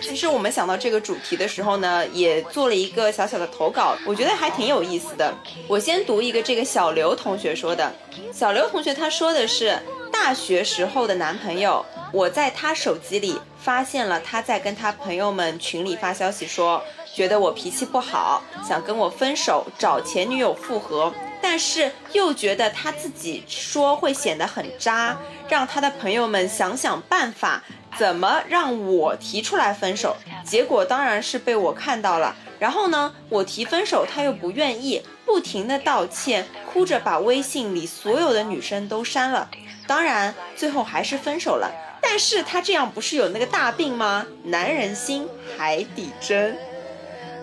[0.00, 5.34] 其实我们想到这个主题的时候呢，也做了一个小小的投稿，我觉得还挺有意思的。
[5.68, 7.92] 我先读一个这个小刘同学说的，
[8.32, 9.78] 小刘同学他说的是
[10.12, 21.12] 大学时候的男朋友，我在他手机里发现了他在跟他朋友们群里发消息说，觉得我脾气不好，想跟我分手，找前女友复合。
[21.42, 27.62] 但是又觉得他自己说会显得很渣，让他的朋友们想想办法，
[27.98, 30.16] 怎么让我提出来分手。
[30.44, 32.34] 结果当然是被我看到了。
[32.58, 39.48] 然后呢，我提分手，他又不愿意，不停的道歉，哭着把微信里所有的女生都删了。
[39.86, 41.70] 当然，最后还是分手了。
[42.02, 44.26] 但是他这样不是有那个大病吗？
[44.44, 45.26] 男人心，
[45.56, 46.58] 海底针。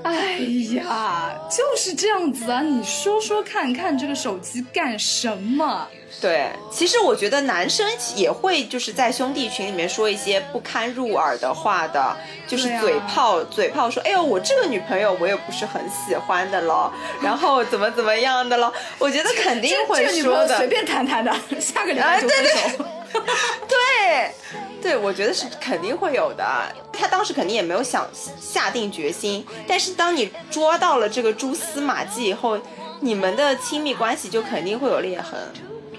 [0.07, 0.37] 哎
[0.75, 2.61] 呀，就是这样子啊！
[2.61, 5.87] 你说说看看，这个手机干什么？
[6.21, 12.15] 对，其实我觉得男生也会就是在兄弟群里面说一些不堪入耳的话的，
[12.47, 16.91] 就是嘴炮，嘴炮说，哎呦，我这个女朋友我也不是很喜欢的咯，
[17.21, 22.51] 然后怎么怎么样的咯，我觉得肯定会这这个女朋说的，友随便谈谈的，下个礼拜就分手。
[22.53, 22.96] 对，对，
[25.01, 26.43] 我觉得是肯定会有的。
[26.91, 28.05] 他当时肯定也没有想
[28.39, 32.59] 下定决心，但是当你捉到了这个蛛丝马迹以后，
[32.99, 35.39] 你们的亲密关系就肯定会有裂痕。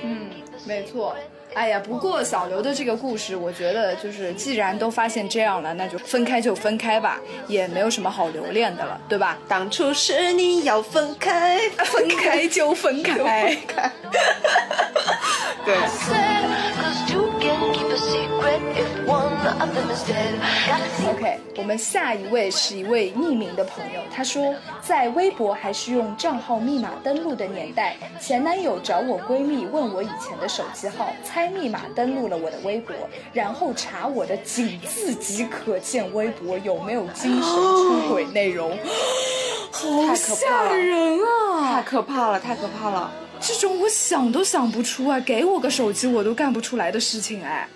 [0.03, 0.29] 嗯，
[0.64, 1.14] 没错。
[1.55, 9.38] 哎呀，不过小刘的这个故事，我觉得就是既然都发现这样了，那就分开就分开吧，也没有什么好留恋的了，对吧？
[9.49, 13.57] 当初是你要分开， 分开就分开。
[15.64, 15.77] 对。
[21.09, 32.94] OK，我们下一位是一位匿名的朋友，他说，在微博还是用账号密码登录的年代，前男友找我闺蜜问我以前的手机号，猜密码登录了我的微博，
[33.33, 38.77] 然后查我的仅自己可见微博有没有精神出轨内容，
[39.70, 41.74] 好太可怕吓人啊！
[41.74, 43.11] 太可怕了，太可怕了！
[43.40, 47.68] 这种我想都想不出啊，给我个手机我都干不出来的事情哎。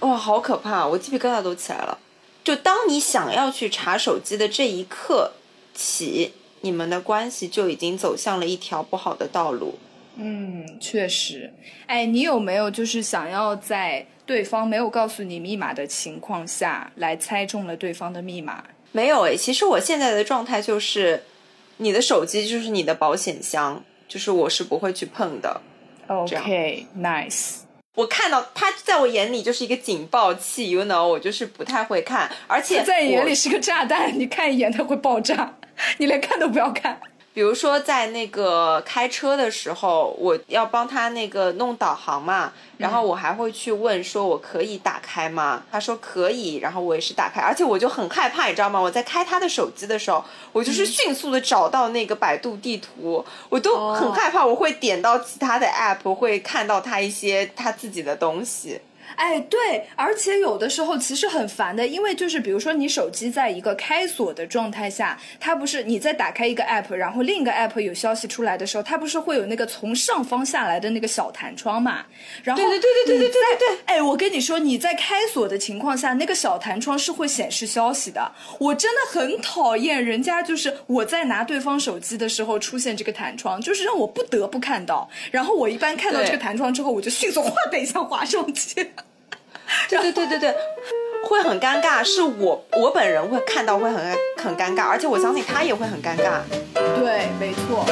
[0.00, 1.98] 哇，好可怕，我鸡皮疙瘩都起来了。
[2.44, 5.32] 就当你想要去查手机的这一刻
[5.74, 6.32] 起，
[6.62, 9.78] 你们的关系就已经走向了一条不好的道路。
[10.16, 11.52] 嗯，确实。
[11.86, 18.64] 哎，你有没有就是想要在对方没有告诉你密码的情况下来猜中了对方的密码？
[18.92, 21.22] 没有哎，其实我现在的状态就是，
[21.76, 25.60] 你的手机就是你的保险箱，就是我是不会去碰的。
[26.08, 27.58] OK，nice、
[27.94, 35.54] 我看到它在我眼里就是一个警报器，you know，我就是不太会看，而且我在你眼里是个炸弹，你看一眼它会爆炸，
[35.98, 37.00] 你连看都不要看。
[37.38, 45.62] 比如说在那个开车的时候，我要帮他那个弄导航嘛，然后我还会去问说我可以打开吗？
[45.70, 48.80] 他说可以，然后我也是打开，而且我就很害怕，你知道吗？
[48.80, 58.80] 我在开他的手机的时候，我就是迅速的找到那个百度地图，我都很害怕，我会点到其他的 app，会看到他一些他自己的东西。
[59.16, 72.04] 哎，对，而且有的时候其实很烦的，因为就是比如说你手机在一个开锁的状态下，它不是你在打开一个 app，然后另一个 app 有消息出来的时候，它不是会有那个从上方下来的那个小弹窗嘛？
[72.42, 78.30] 然后对对对对对对对对对，哎，我跟你说，你在开锁的情况下，那个小弹窗是会显示消息的。
[78.58, 85.08] 我真的很讨厌人家就是我在拿对方手机的时候出现这个弹窗，就是让我不得不看到。
[85.30, 88.92] 然后我一般看到这个弹窗之后，我就迅速 哗的一下滑上去。
[89.88, 90.54] 对对对对对，
[91.24, 96.40] 会很尴尬，是我我本人会看到会很很尴尬，而且我相信他也会很尴尬。
[96.74, 97.84] 对，没错。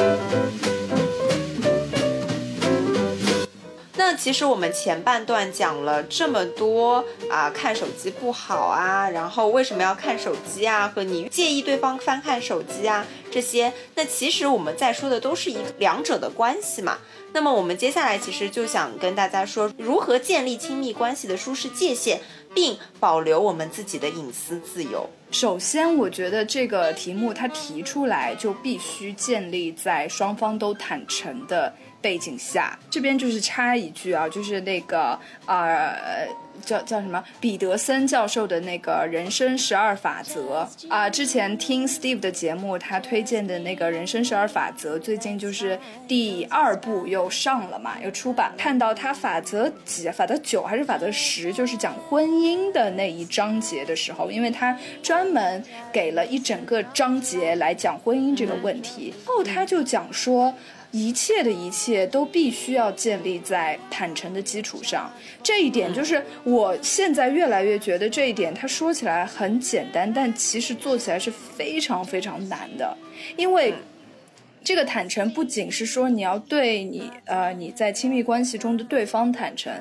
[4.09, 16.99] 那其实我们前半段讲了这么多啊、看手机不好啊，然后为什么要看手机啊，和你介意对方翻看手机啊这些，那其实我们在说的都是一两者的关系嘛。
[17.33, 22.21] 那么我们接下来其实就想跟大家说，如何建立亲密关系的舒适界限，
[22.55, 25.09] 并保留我们自己的隐私自由。
[25.31, 32.77] 首先，我觉得这个题目它提出来就必须建立在双方都坦诚的背景下。
[32.89, 36.27] 这边就是插一句啊，就是那个呃。
[36.65, 37.23] 叫叫什么？
[37.39, 48.51] 彼得森教授的那个人生十二法则啊、之前听 Steve 的节目，他推荐的那个人生十二法则，最近就是第二部又上了嘛，又出版。
[48.57, 60.51] 看到他法则几、法则九还是法则十，就是讲婚姻的那一章节的时候，因为他专门给了一整个章节来讲婚姻这个问题，后他就讲说。
[60.91, 65.11] 一切的一切都必须要建立在坦诚的基础上，
[65.43, 72.97] 这一点就是我现在越来越觉得这一点，他说起来很简单，但其实做起来是非常非常难的，
[73.35, 73.73] 因为。
[74.67, 79.71] 这个坦诚不仅是说你要对你呃你在亲密关系中的对方坦诚，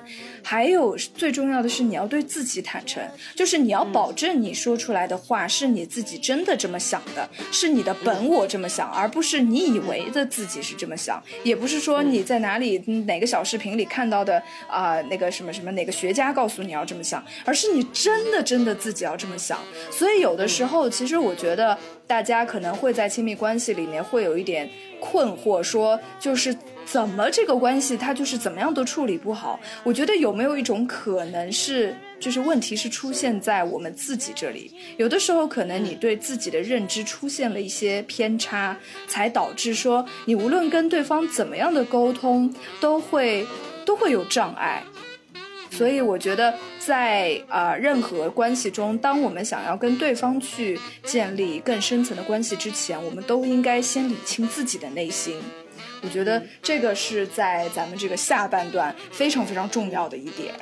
[0.44, 3.02] 还有最重要的是你要对自己坦诚，
[3.34, 19.58] 就是你要保证你说出来的话是你自己真的这么想的，是你的本我这么想，而不是你以为的自己是这么想，也不是说你在哪里嗯哪个小视频里看到的啊、那个什么什么哪个学家告诉你要这么想，而是你真的真的自己要这么想。
[19.90, 24.68] 所以有的时候，其实我觉得大家可能会在亲密关系里面会有一点
[25.00, 29.58] 困惑，说就是怎么这个关系它就是怎么样都处理不好。
[29.82, 34.72] 我觉得有没有一种可能是，就是问题是出现在我们自己这里？
[34.96, 38.76] 有的时候可能你对自己的认知出现了一些偏差，
[39.08, 43.44] 才导致说你无论跟对方怎么样的沟通，都会
[43.84, 44.82] 都会有障碍。
[45.76, 55.38] 所以我觉得在，啊任何关系中，当我们想要跟对方去建立更深层的关系之前，我们都应该先理清自己的内心。
[56.02, 60.54] 我觉得这个是在咱们这个下半段非常非常重要的一点。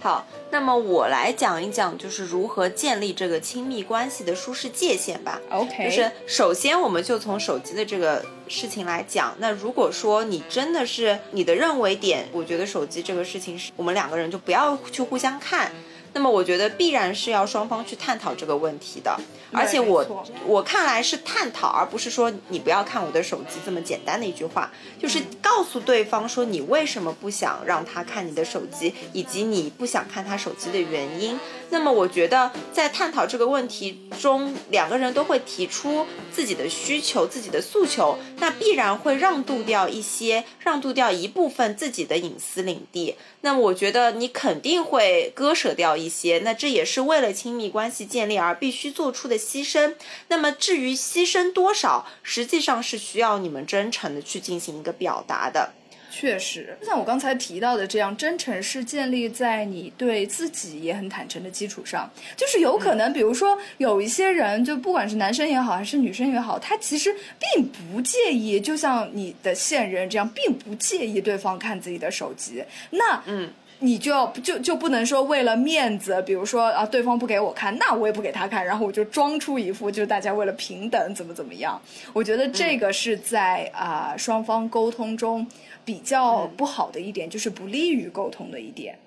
[0.00, 5.40] 好，那么我来讲一讲，就是如何建立这个亲密关系的舒适界限吧。
[5.48, 9.34] OK，就是首先，我们就从手机的这个事情来讲。
[9.38, 15.72] 那如果说你真的是你的认为点，我觉得手机这个事情是我们两个人就不要去互相看。
[16.14, 19.18] 那么我觉得必然是要双方去探讨这个问题的，
[19.50, 24.70] 而且我我看来是探讨，而不是说你不要看我的手机这么简单的一句话，
[25.00, 31.38] 就是告诉对方说你为什么不想让他看你的手机，以及你不想看他手机的原因。
[31.70, 43.16] 那么我觉得在探讨这个问题中，两个人都会提出自己的需求、自己的诉求，那必然会让渡掉一些，让渡掉一部分自己的隐私领地。
[43.42, 49.94] 那我觉得你肯定会割舍掉一些，那这也是为了亲密关系建立而必须做出的牺牲。
[50.28, 55.74] 那么至于牺牲多少，实际上是需要你们真诚的去进行一个表达的。
[56.12, 62.08] 确实，就像我刚才提到的这样，真诚是建立在你对自己也很坦诚的基础上。
[62.36, 67.14] 就是有可能，比如说有一些人，就不管是男生也好，还是女生也好，他其实
[67.54, 72.62] 并不介意，就像你的现任这样，并不介意对方看自己的手机。
[72.90, 73.50] 那嗯。
[73.84, 81.82] 你就要就就不能说为了面子，比如说啊，对方不给我看，那我也不给他看，然后我就装出一副就是大家为了平等怎么怎么样。
[82.12, 85.44] 我觉得这个是在啊、双方沟通中
[85.84, 88.98] 比较不好的一点，就是不利于沟通的一点。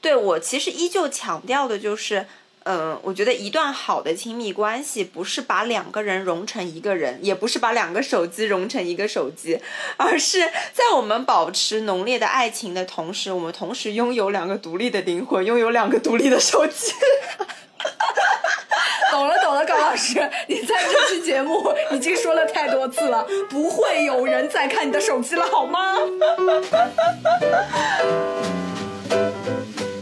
[0.00, 2.26] 对我其实依旧强调的就是，
[2.64, 9.58] 嗯，我觉得一段好的亲密关系不是把两个人融成一个人，也不是把两个手机融成一个手机，
[9.96, 10.40] 而是
[10.72, 16.92] 在我们保持浓烈的爱情的同时，我们同时拥有两个独立的灵魂，拥有两个独立的手机。
[19.10, 20.14] 懂了懂了，高老师，
[20.48, 25.98] 你在这期节目 已经说了太多次了，不会有人再看你的手机了，好吗？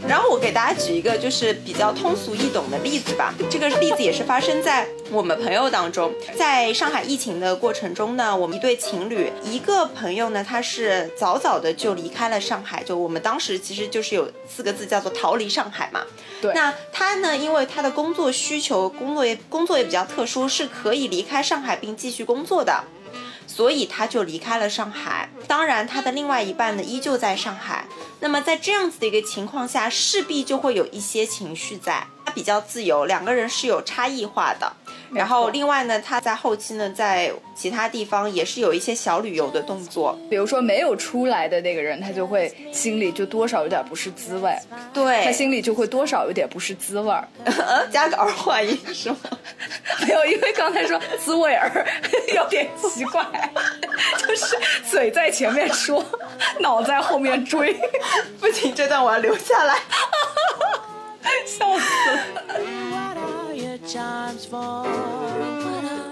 [0.06, 3.34] 然后我给大家举一个就是比较通俗易懂的例子吧。
[3.50, 6.12] 这个例子也是发生在我们朋友当中。
[6.36, 16.02] 在上海疫情的过程中呢，我们一对情侣，一个朋友呢，他是早早的就离开了上海，就我们当时其实就是有四个字叫做逃离上海嘛。
[16.42, 22.84] 对那他呢，因为他的工作需求，工作也工作也比较特殊，是可以离开上海并继续工作的。
[23.54, 25.28] 所以他就离开了上海。
[25.46, 27.84] 当然，他的另外一半呢依旧在上海。
[28.18, 32.04] 那么在这样子的一个情况下，势必就会有一些情绪在。
[32.26, 34.72] 他比较自由，两个人是有差异化的。
[35.14, 40.18] 然后另外呢，他在后期呢，在其他地方也是有一些小旅游的动作。
[40.28, 44.52] 比如说没有出来的那个人，他就会心里就多少有点不是滋味，
[44.92, 47.26] 对他，心里就会多少有点不是滋味儿。
[47.44, 49.16] 呃加个儿化音是吗？
[50.06, 51.86] 没有，因为刚才说滋味儿
[52.34, 53.24] 有点奇怪，
[54.18, 54.56] 就是
[54.90, 56.04] 嘴在前面说，
[56.60, 57.72] 脑在后面追，
[58.40, 59.76] 不行，这段我要留下来。
[61.46, 63.33] 笑死了。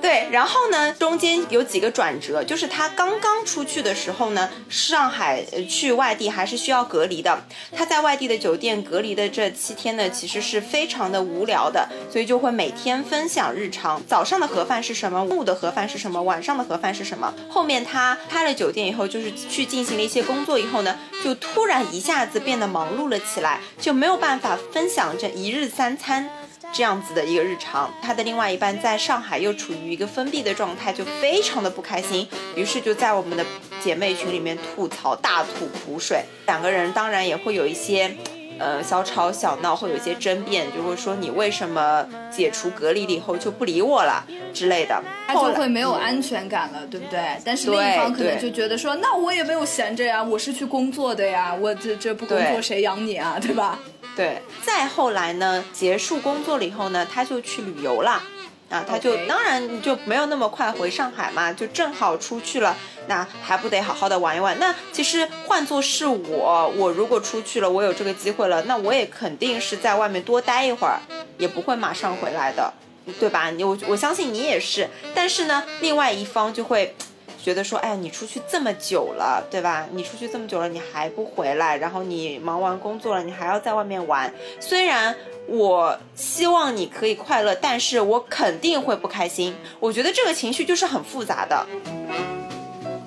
[0.01, 7.45] 对，然后呢，中间有几个转折，就是他刚刚出去的时候呢，上海呃去外地还是需要隔离的。
[7.75, 14.03] 他在外地的酒店隔离的这七天呢，其实是非常的无聊的，所以就会每天分享日常。
[14.07, 15.25] 早上的盒饭是什么？
[15.29, 16.21] 中午的盒饭是什么？
[16.21, 17.33] 晚上的盒饭是什么？
[17.49, 26.29] 后面他开了酒店以后，就是去进行了一些工作以后呢，就突然一下子变得忙碌了起来，就没有办法分享这一日三餐。
[26.73, 33.45] 这样子的一个日常，他的另外一半在上海又处于一个封闭的状态，就非常的不开心，于是就在我们的
[33.83, 36.25] 姐妹群里面吐槽，大吐苦水。
[36.47, 38.17] 两个人当然也会有一些，
[38.59, 45.03] 呃，小吵小闹，会有一些争辩，就会说你为什么解除隔离了以后就不理我了之类的。
[45.27, 47.21] 他就会没有安全感了，对不对？
[47.45, 53.79] 但是另一方可能就觉得说，那我也没有闲着呀，我是去工作的呀，我这这不工作谁养你啊，对吧？
[54.15, 58.23] 对，再后来呢，结束工作了以后呢，他就去旅游了。
[58.69, 62.75] 啊，他就当然就没有那么快回上海嘛，就正好出去了，
[63.07, 64.59] 那还不得好好的玩一玩？
[64.59, 70.99] 那其实换作是我，我如果出去了，我有这个机会了，那我也肯定是在外面多待一会儿，
[71.37, 72.73] 也不会马上回来的，
[73.21, 73.51] 对吧？
[73.51, 76.97] 你我我相信你也是，但是呢，另外一方就会。
[77.43, 79.89] 觉得说，哎呀，你出去这么久了，对吧？
[79.91, 84.33] 你出去这么久了，你还不回来，然后你忙完工作了，你还要在外面玩。
[84.61, 85.15] 虽然
[85.49, 89.57] 我希望你可以快乐，但是我肯定会不开心。
[89.81, 91.67] 我觉得这个情绪就是很复杂的。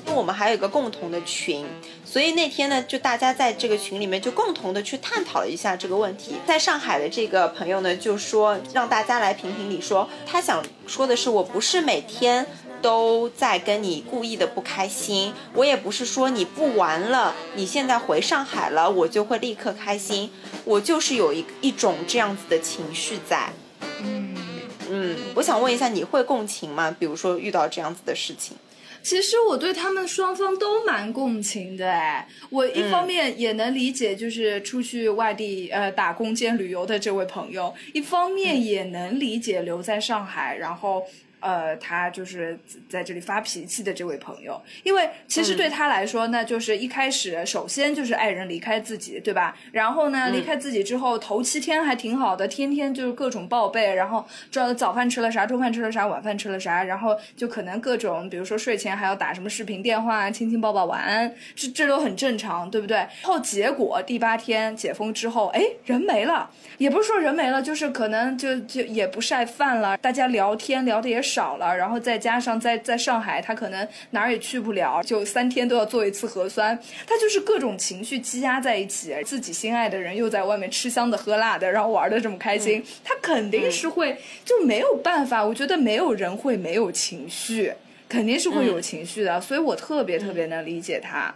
[0.06, 1.66] 那我们还有一个共同的群，
[2.04, 6.36] 所以那天呢，就大家在这个群里面就共同的去探讨了一下这个问题。
[6.46, 12.46] 在上海的这个朋友呢，就说让大家来评评理说，他想说的是，我不是每天。
[12.86, 20.30] 都在跟你故意的不开心，我也不是说你不玩了，你现在回上海了，我就会立刻开心，
[20.64, 23.50] 我就是有一一种这样子的情绪在。
[24.04, 24.36] 嗯，
[24.88, 26.96] 嗯，我想问一下，你会共情吗？
[27.00, 28.56] 比如说遇到这样子的事情，
[29.02, 41.02] 其实我对他们双方都蛮共情的哎，我一方面也能理解，就是出去外地呃打工兼旅游的这位朋友，一方面也能理解留在上海，然后。
[41.46, 42.58] 呃，他就是
[42.90, 49.56] 在这里发脾气的这位朋友，因为其实对他来说，那就是一开始首先就是爱人离开自己，对吧？
[49.72, 62.98] 然后呢，离开自己之后，头七天还挺好的，天天就是各种报备，然后这早饭吃了啥，中饭吃了啥，晚饭吃了啥，然后就可能各种，比如说睡前还要打什么视频电话，亲亲抱抱晚安，这这都很正常，对不对？
[62.98, 87.74] 然后结果第八天解封之后，哎，人没了，也不是说人没了，就是可能就就也不晒饭了，大家聊天聊的也少了，然后再加上在在上海，他可能哪儿也去不了，就三天都要做一次核酸，他就是各种情绪积压在一起，自己心爱的人又在外面吃香的喝辣的，然后玩的这么开心，他肯定是会就没有办法，我觉得没有人会没有情绪，
[88.08, 91.34] 肯定是会有情绪的，所以我特别特别能理解他。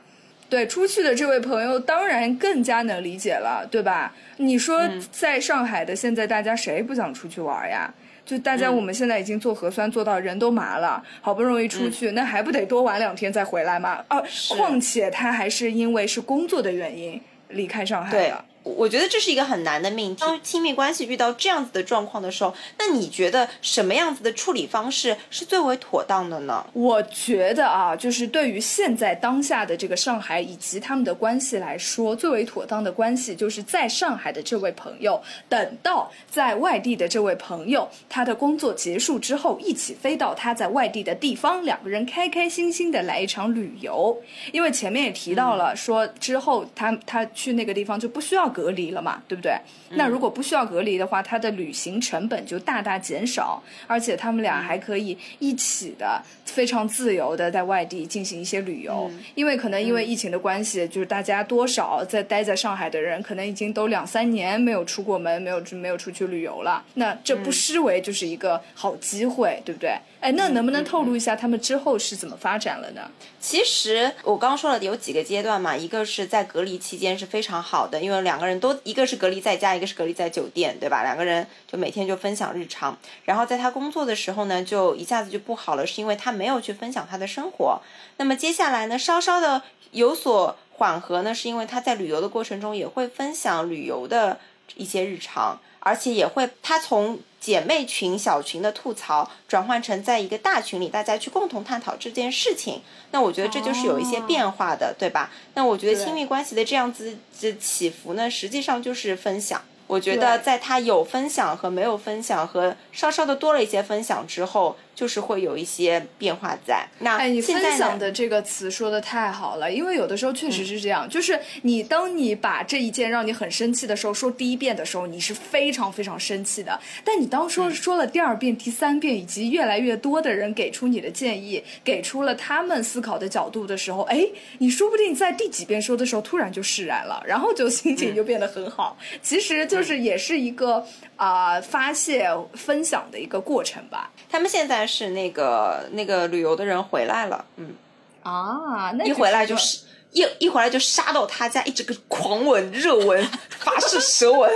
[0.49, 4.15] 对出去的这位朋友，当然更加能理解了，对吧？
[4.37, 4.81] 你说
[5.11, 7.93] 在上海的现在，大家谁不想出去玩呀？
[8.29, 14.05] 就大家我们现在已经做核酸做到人都麻了，好不容易出去，那还不得多玩两天再回来吗？
[14.07, 18.45] 啊，况且他还是因为是工作的原因离开上海对的。
[18.63, 20.21] 我觉得这是一个很难的命题。
[20.21, 26.65] 当亲密关系遇到这样子的状况的时候，那你觉得什么样子的处理方式是最为妥当的呢？
[26.73, 44.21] 我觉得啊，就是对于现在当下的这个上海以及他们的关系来说，最为妥当的关系就是在上海的这位朋友，等到在外地的这位朋友他的工作结束之后，一起飞到他在外地的地方，两个人开开心心的来一场旅游。
[44.51, 49.53] 因为前面也提到了，说之后他他去那个地方就不需要隔离了嘛，对不对？
[49.91, 59.09] 那如果不需要隔离的话，他的旅行成本就大大减少，而且他们俩还可以一起的非常自由的在外地进行一些旅游。
[59.35, 66.83] 因为可能因为疫情的关系，就是大家多少在待在上海的人，可能已经都两三年没有出过门，没有没有出去旅游了。
[66.95, 69.97] 那这不失为就是一个好机会，对不对？
[70.19, 73.09] 哎，那能不能透露一下他们之后是怎么发展了呢？
[73.39, 81.03] 其实我刚刚说了有几个阶段嘛，一个是在隔离期间是非常好的，因为两两个人都一个是隔离在家，一个是隔离在酒店，对吧？
[81.03, 82.97] 两个人就每天就分享日常。
[83.25, 87.81] 然后在他工作的时候呢，就一下子就不好了，是因为他没有去分享他的生活。
[88.15, 89.61] 那么接下来呢，稍稍的
[89.91, 94.39] 有所缓和呢，是因为他在旅游的过程中也会分享旅游的
[94.77, 97.19] 一些日常，而且也会他从。
[97.39, 102.81] 姐妹群、小群的吐槽转换成在一个大群里，大家去共同探讨这件事情。
[103.11, 105.31] 那我觉得这就是有一些变化的，对吧？
[105.53, 109.61] 那我觉得亲密关系的这样子的起伏呢，实际上就是分享。
[109.87, 114.77] 我觉得在他有分享和没有分享，和稍稍的多了一些分享之后。
[114.99, 116.85] 就是会有一些变化在。
[116.99, 126.77] 那哎，你分享的这个词说的太好了，因为有的时候确实是这样，就是你当你把这一件让你很生气的时候说第一遍的时候，你是非常非常生气的。
[127.05, 134.27] 但你当说说了第二遍、第三遍，以及越来越多的人给出你的建议，给出了他们思考的角度的时候，哎，
[134.57, 138.97] 你说不定在第几遍说的时候突然就释然了，然后就 心情就变得很好。
[139.21, 140.85] 其实就是也是一个
[141.15, 144.11] 啊、发泄分享的一个过程吧。
[144.29, 147.75] 他们现在是那个那个旅游的人回来了，嗯，
[148.23, 149.81] 啊，那一回来就是
[150.11, 153.23] 一一回来就杀到他家，一整个狂吻、热吻、
[153.59, 154.51] 法式舌吻，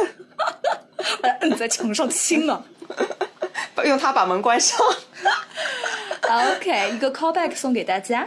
[1.22, 2.64] 把他摁在墙上亲啊。
[3.86, 4.80] 用他把门关上。
[6.22, 8.26] OK，一个 callback 送给大家。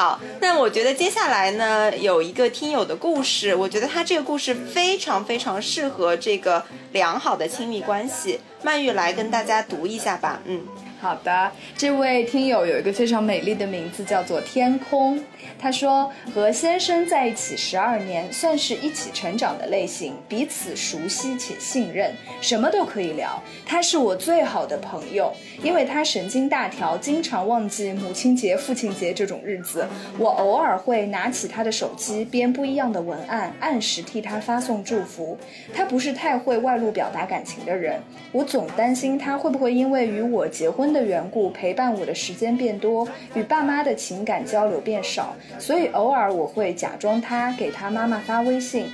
[0.00, 8.40] 好，那我觉得接下来呢，有一个听友的故事，我觉得他这个故事非常非常适合这个良好的亲密关系。
[8.62, 10.62] 曼玉来跟大家读一下吧，嗯。
[11.02, 15.22] 好的，这位听友有一个非常美丽的名字，叫做天空。
[15.58, 23.42] 他说，和先生在一起十二年，算是一起成长的类型，彼此熟悉且信任，什么都可以聊。
[23.66, 25.32] 他是我最好的朋友，
[25.62, 29.86] 因为他神经大条，经常忘记母亲节、父亲节这种日子。
[30.18, 35.38] 我偶尔会拿起他的手机，编不一样的文案，按时替他发送祝福。
[35.74, 38.00] 他不是太会外露表达感情的人，
[38.32, 48.90] 我总担心他会不会因为与我结婚的缘故，陪伴我的时间变多，与爸妈的情感交流变少，所以偶尔我会假装他给他妈妈发微信。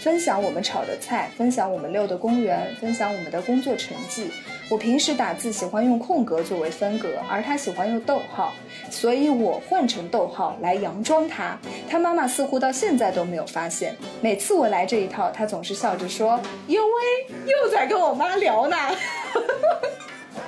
[0.00, 4.30] 分享我们炒的菜，分享我们溜的公园，分享我们的工作成绩。
[4.68, 8.52] 我平时打字喜欢用空格作为分隔，而他喜欢用逗号，
[8.90, 11.58] 所以我换成逗号来佯装他。
[11.88, 13.96] 他妈妈似乎到现在都没有发现。
[14.20, 18.76] 每次我来这一套，他总是笑着说：“哟喂，又在跟我妈聊呢。”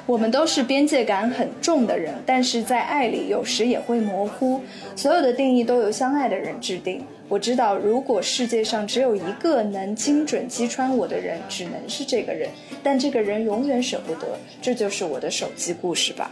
[0.07, 4.61] 我们都是边界感很重的人，但是在爱里有时也会模糊。
[4.95, 7.05] 所有的定义都由相爱的人制定。
[7.29, 12.49] 我知道，如果世界上只有一个能精准击穿我的人，只能是这个人。
[12.85, 16.31] 但这个人永远舍不得，这就是我的手机故事吧。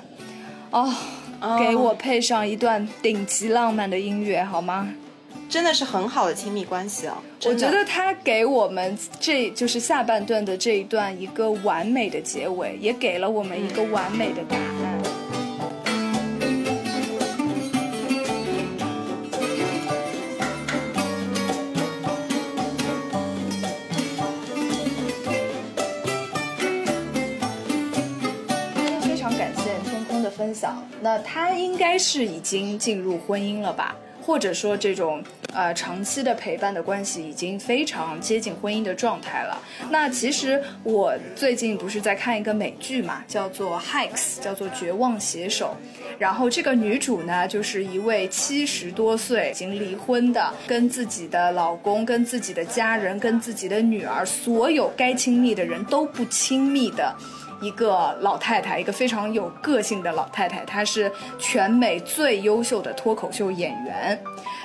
[0.70, 0.94] 哦，
[1.58, 4.94] 给我配上一段顶级浪漫的音乐好吗？
[5.48, 7.16] 真的是很好的亲密关系啊。
[7.44, 14.64] 我觉得他给我们这就是下半段的这一段一个完美的结尾，也给了我们一个完美的答案。
[29.02, 33.94] 非常感谢天空的分享，那他应该是已经进入婚姻了吧？
[34.24, 35.22] 或者说这种
[35.52, 39.60] 呃长期的陪伴的关系已经非常接近婚姻的状态了。
[39.90, 45.76] 那其实我最近不是在看一个美剧嘛，叫做《Hikes》，叫做《绝望写手》。
[46.18, 57.14] 然后这个女主呢，就是一位七十多岁已经离婚的，跟自己的老公、跟自己的家人、跟自己的女儿，所有该亲密的人都不亲密的。
[57.60, 64.20] 一个老太太，一个非常有个性的老太太，她是全美最优秀的脱口秀演员。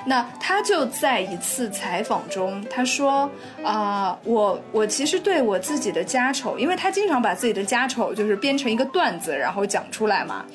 [0.05, 3.29] 那她就在一次采访中，她说
[3.63, 10.45] ：“啊、我我其实对我自己的家丑，因为她经常把自己的家丑就是编成一个段子，然后讲出来嘛。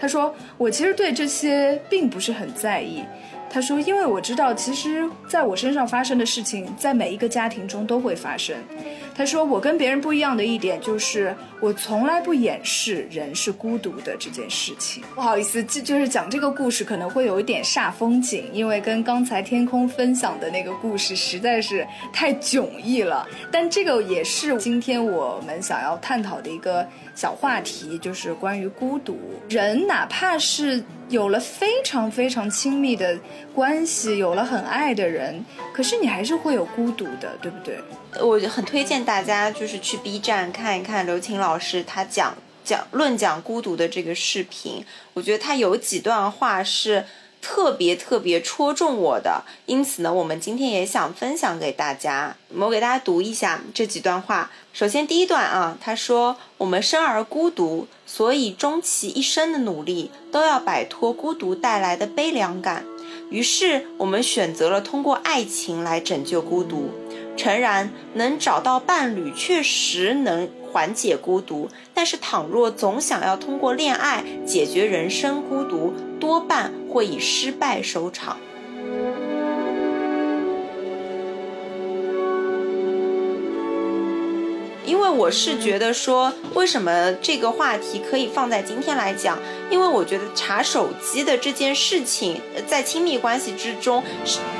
[0.00, 3.04] 她说我其实对这些并不是很在意。”
[3.54, 8.56] 他说：“因为我知道，其实在我身上发生的事情，在每一个家庭中都会发生。”
[9.14, 15.04] 他说：“我跟别人不一样的一点就是，我从来不掩饰人是孤独的这件事情。
[15.14, 23.24] 不好意思，这就是讲这个故事可能会有一点煞风景，因为跟刚才天空分享的那个故事实在是太迥异了。
[23.52, 26.84] 但这个也是今天我们想要探讨的一个
[27.14, 29.18] 小话题，就是关于孤独。
[29.48, 33.18] 人哪怕是有了非常非常亲密的
[33.54, 37.78] 关系，有了很爱的人，可是你还是会有孤独的，对不对？
[38.20, 42.34] 我很推荐大家就是去 B 站看一看刘琴老师他讲
[42.64, 47.04] 讲论讲孤独的这个视频，我觉得他有几段话是
[47.44, 52.34] 特别特别戳中我的，因此呢，我们今天也想分享给大家。
[52.56, 54.50] 我给大家读一下这几段话。
[54.72, 62.86] 首先第一段啊，他说：“我们生而孤独，所以终其一生的努力都要摆脱孤独带来的悲凉感。
[63.30, 66.88] 于是我们选择了通过爱情来拯救孤独。”
[67.36, 75.92] 诚然，能找到伴侣确实能缓解孤独，但是倘若总想要通过恋爱解决人生孤独，
[76.24, 78.38] 多半会以失败收场。
[84.86, 89.38] 因为我是觉得说，为什么这个话题可以放在今天来讲？
[89.68, 94.02] 因为我觉得查手机的这件事情，在亲密关系之中，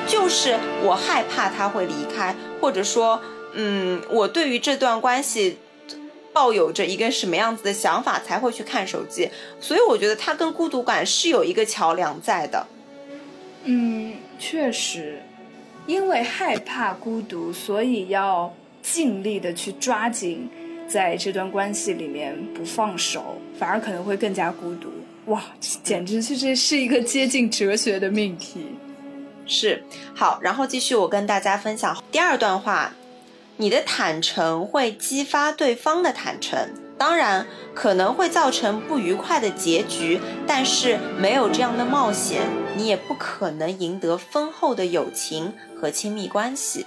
[0.06, 3.18] 就是我害怕他会离开，或者说，
[3.54, 5.56] 嗯，我对于这段关系
[6.34, 9.30] 抱有着一个什么样子的想法，才会去看手机。
[9.60, 12.66] 所以我觉得它跟孤独感是有一个桥梁在的。
[13.62, 15.22] 嗯，确实，
[15.86, 20.50] 因为害怕孤独，所以要尽力的去抓紧
[20.86, 24.90] 在这段关系里面不放手，反而可能会更加孤独。
[25.26, 28.66] 哇，简直就是是一个接近哲学的命题。
[29.46, 29.82] 是，
[30.14, 32.92] 好，然后继续我跟大家分享第二段话，
[33.56, 42.42] 你的坦诚会激发对方的坦诚，当然可能会造成不愉快的结局，但是没有这样的冒险，
[42.76, 46.84] 你也不可能赢得丰厚的友情和亲密关系。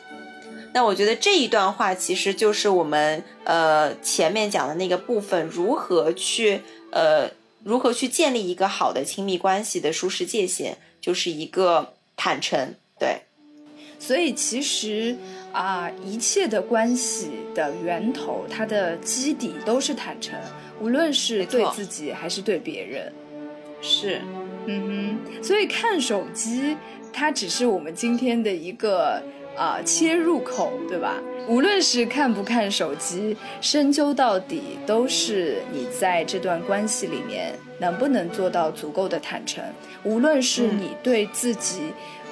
[0.73, 6.61] 那我觉得这一段话其实就是我们呃前面讲的那个部分，如何去
[6.91, 7.29] 呃
[7.63, 13.21] 如何去建立一个好的亲密关系的舒适界限，就是一个坦诚，对。
[14.07, 15.13] 所以其实
[15.51, 20.39] 啊、一切的关系的源头，它的基底都是坦诚，
[20.79, 23.11] 无论是对自己还是对别人。
[23.81, 24.21] 是，
[24.65, 26.77] 嗯哼，所以看手机，
[27.11, 29.21] 它只是我们今天的一个
[29.57, 31.21] 啊、切入口，对吧？
[31.49, 39.61] 无论是看不看手机，深究到底都是你在这段关系里面能不能做到足够的坦诚。
[40.05, 41.81] 无论是你对自己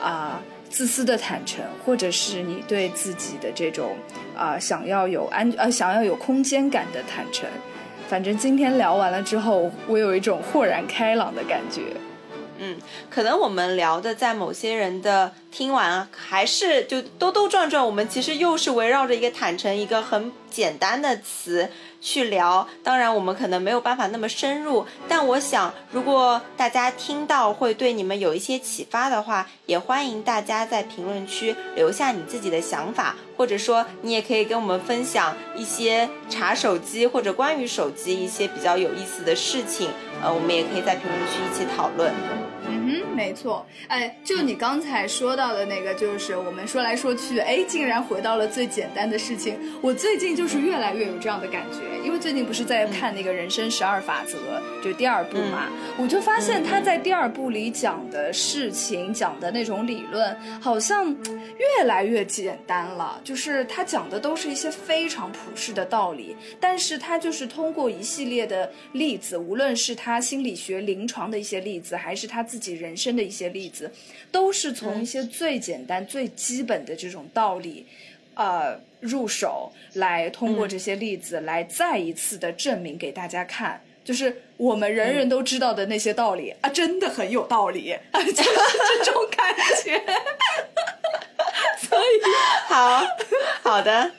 [0.02, 0.42] 啊、
[0.76, 3.96] 自私的坦诚，或者是你对自己的这种
[4.36, 7.48] 啊、想要有安呃想要有空间感的坦诚。
[8.10, 11.82] 反正今天聊完了之后，我有一种豁然开朗的感觉。
[12.58, 12.76] 嗯，
[13.10, 21.70] 可能我们聊的在某些人的听完，还是就兜兜转转，我们其实又是围绕着一个坦诚一个很简单的词
[22.06, 22.68] 去聊。
[22.84, 39.90] 当然，我们可能没有办法那么深入，但我想，如果大家听到会对你们有一些启发的话，也欢迎大家在评论区留下你自己的想法，或者说你也可以跟我们分享一些查手机或者关于手机一些比较有意思的事情。
[40.22, 42.14] 呃，我们也可以在评论区一起讨论。
[42.68, 43.66] 嗯哼，没错。
[43.88, 49.58] 哎，就你刚才说到的那个，就是我们说来说去，哎，竟然回到了最简单的事情。
[49.82, 54.38] 我最近就是越来越有这样的感觉，因为最近不是在看那个《人生十二法则》，
[54.84, 61.16] 就第二部嘛，我就发现他在第二部里讲的事情，讲的那种理论，好像
[61.80, 63.20] 越来越简单了。
[63.24, 73.92] 就是他讲的都是一些非常普世的道理，但是他就是通过一系列的例子，无论是他心理学临床的一些例子，还是他自己人生的一些例子，
[74.32, 77.86] 都是从一些最简单、最基本的这种道理，
[78.34, 83.82] 呃，入手，来通过这些例子来再一次的证明给大家看。
[84.04, 88.50] 就是我们人人都知道的那些道理、啊，真的很有道理，啊，就是
[89.04, 90.02] 这种感觉。
[91.82, 92.04] 所以
[92.68, 93.06] 好
[93.62, 94.12] 好的。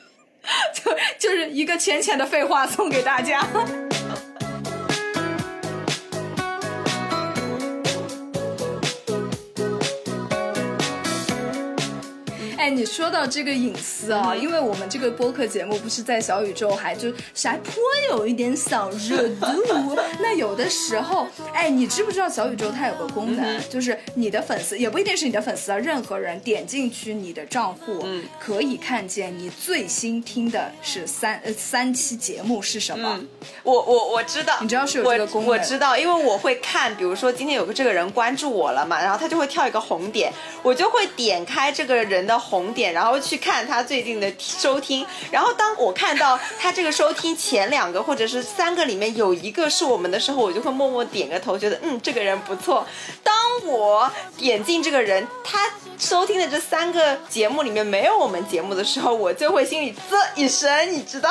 [0.73, 3.45] 就就是一个浅浅的废话送给大家。
[12.67, 17.75] 哎，你说到这个隐私啊，嗯因为我们这个播客节目不是在小宇宙还就是还颇
[18.11, 19.97] 有一点小热度。
[20.19, 33.17] 那有的时候，哎，你知不知道小宇宙它有个功嗯能，就是你的粉丝也不一定是你的粉丝啊，任何人点进去你的账户，嗯可以看见你最新听的是三呃三期节目是什么。
[33.17, 33.29] 嗯，
[33.63, 40.33] 我我我知道，你知道是有这个功能我知道，因为我会看，比如说今天有个这个人关注我了嘛，然后他就会跳一个红点，
[40.65, 45.07] 我就会点开这个人的红红点，然后去看他最近的收听。
[45.31, 52.87] 然后当我看到他这个收听前两个或者是三个里面有一个是我们的时候，我就会默默点个头，觉得嗯这个人不错。
[53.23, 53.35] 当
[53.67, 61.31] 我点进这个人，他收听的这三个节目里面没有我们节目的时候，我就会心里啧一声，你知道。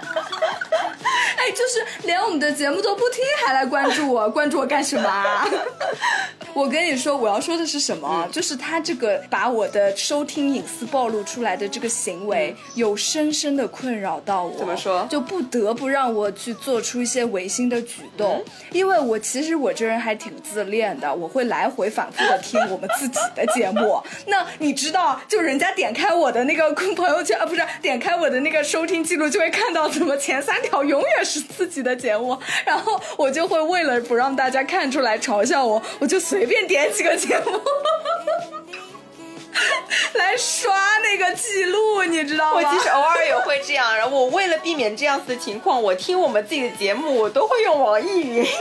[1.36, 5.46] 哎，就是连我们的节目都不听，还来关注我，关注我干什么啊？
[6.54, 8.26] 我跟你说，我要说的是什么啊？
[8.32, 14.56] 就是他这个把我的收听隐私暴露出来的这个行为，有深深的困扰到我。
[14.58, 18.42] 怎么说就不得不让我去做出一些违心的举动，
[18.72, 24.02] 因为我其实我这人还挺自恋的，我会来回反复的听我们自己的节目。
[24.26, 37.58] 那你知道，就人家点开我的那个朋友圈啊，不是点开我的那个收听记录，就会看到怎么前三条永远是自己的节目， 然后我就会为了不让大家看出来嘲笑我，我就随便点几个节目。
[40.12, 42.60] 来刷那个记录，你知道吗？
[42.60, 48.54] 我其实偶尔也会这样，然后我为了避免这样子的情况，我听我们自己的节目，我都会用网易云听。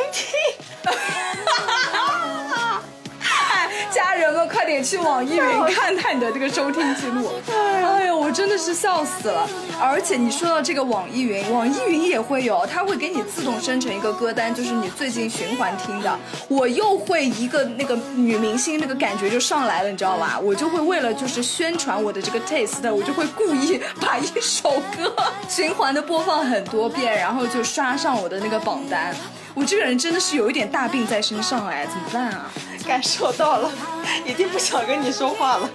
[4.55, 7.29] 快点去网易云 看看你的这个收听记录。
[7.51, 9.45] 哎呦，我真的是笑死了！
[9.81, 16.17] 而且你说到这个网易云，网易云也会有，它会给你自动生成一个歌单，就是你最近循环听的。
[16.47, 20.39] 我又会一个那个女明星那个感觉就上来了，你知道吧？
[20.41, 25.13] 我就会为了就是宣传我的这个 taste，我就会故意把一首歌
[25.49, 29.13] 循环的播放很多遍，然后就刷上我的那个榜单。
[29.53, 32.51] 我这个人真的是有一点大病在身上哎，怎么办啊？
[32.85, 33.69] 感受到了，
[34.25, 35.69] 已经不想跟你说话了。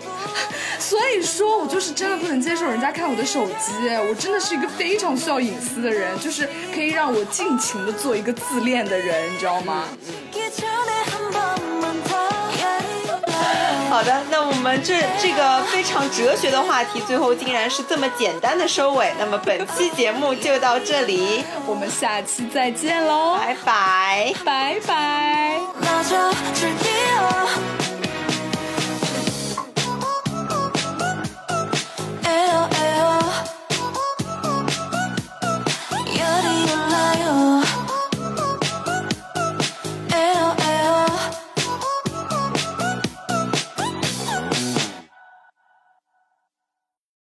[0.79, 3.73] 所以说我就是真的不能接受人家看我的手机，
[4.09, 9.85] 我真的是一个非常需要隐私的人，就是可以让我尽情的做一个自恋的人，你知道吗？
[13.91, 23.37] 好的，那我们这这个非常哲学的话题最后竟然是这么简单的收尾，那么本期节目就到这里，我们下期再见喽。
[23.37, 25.61] 拜拜拜拜。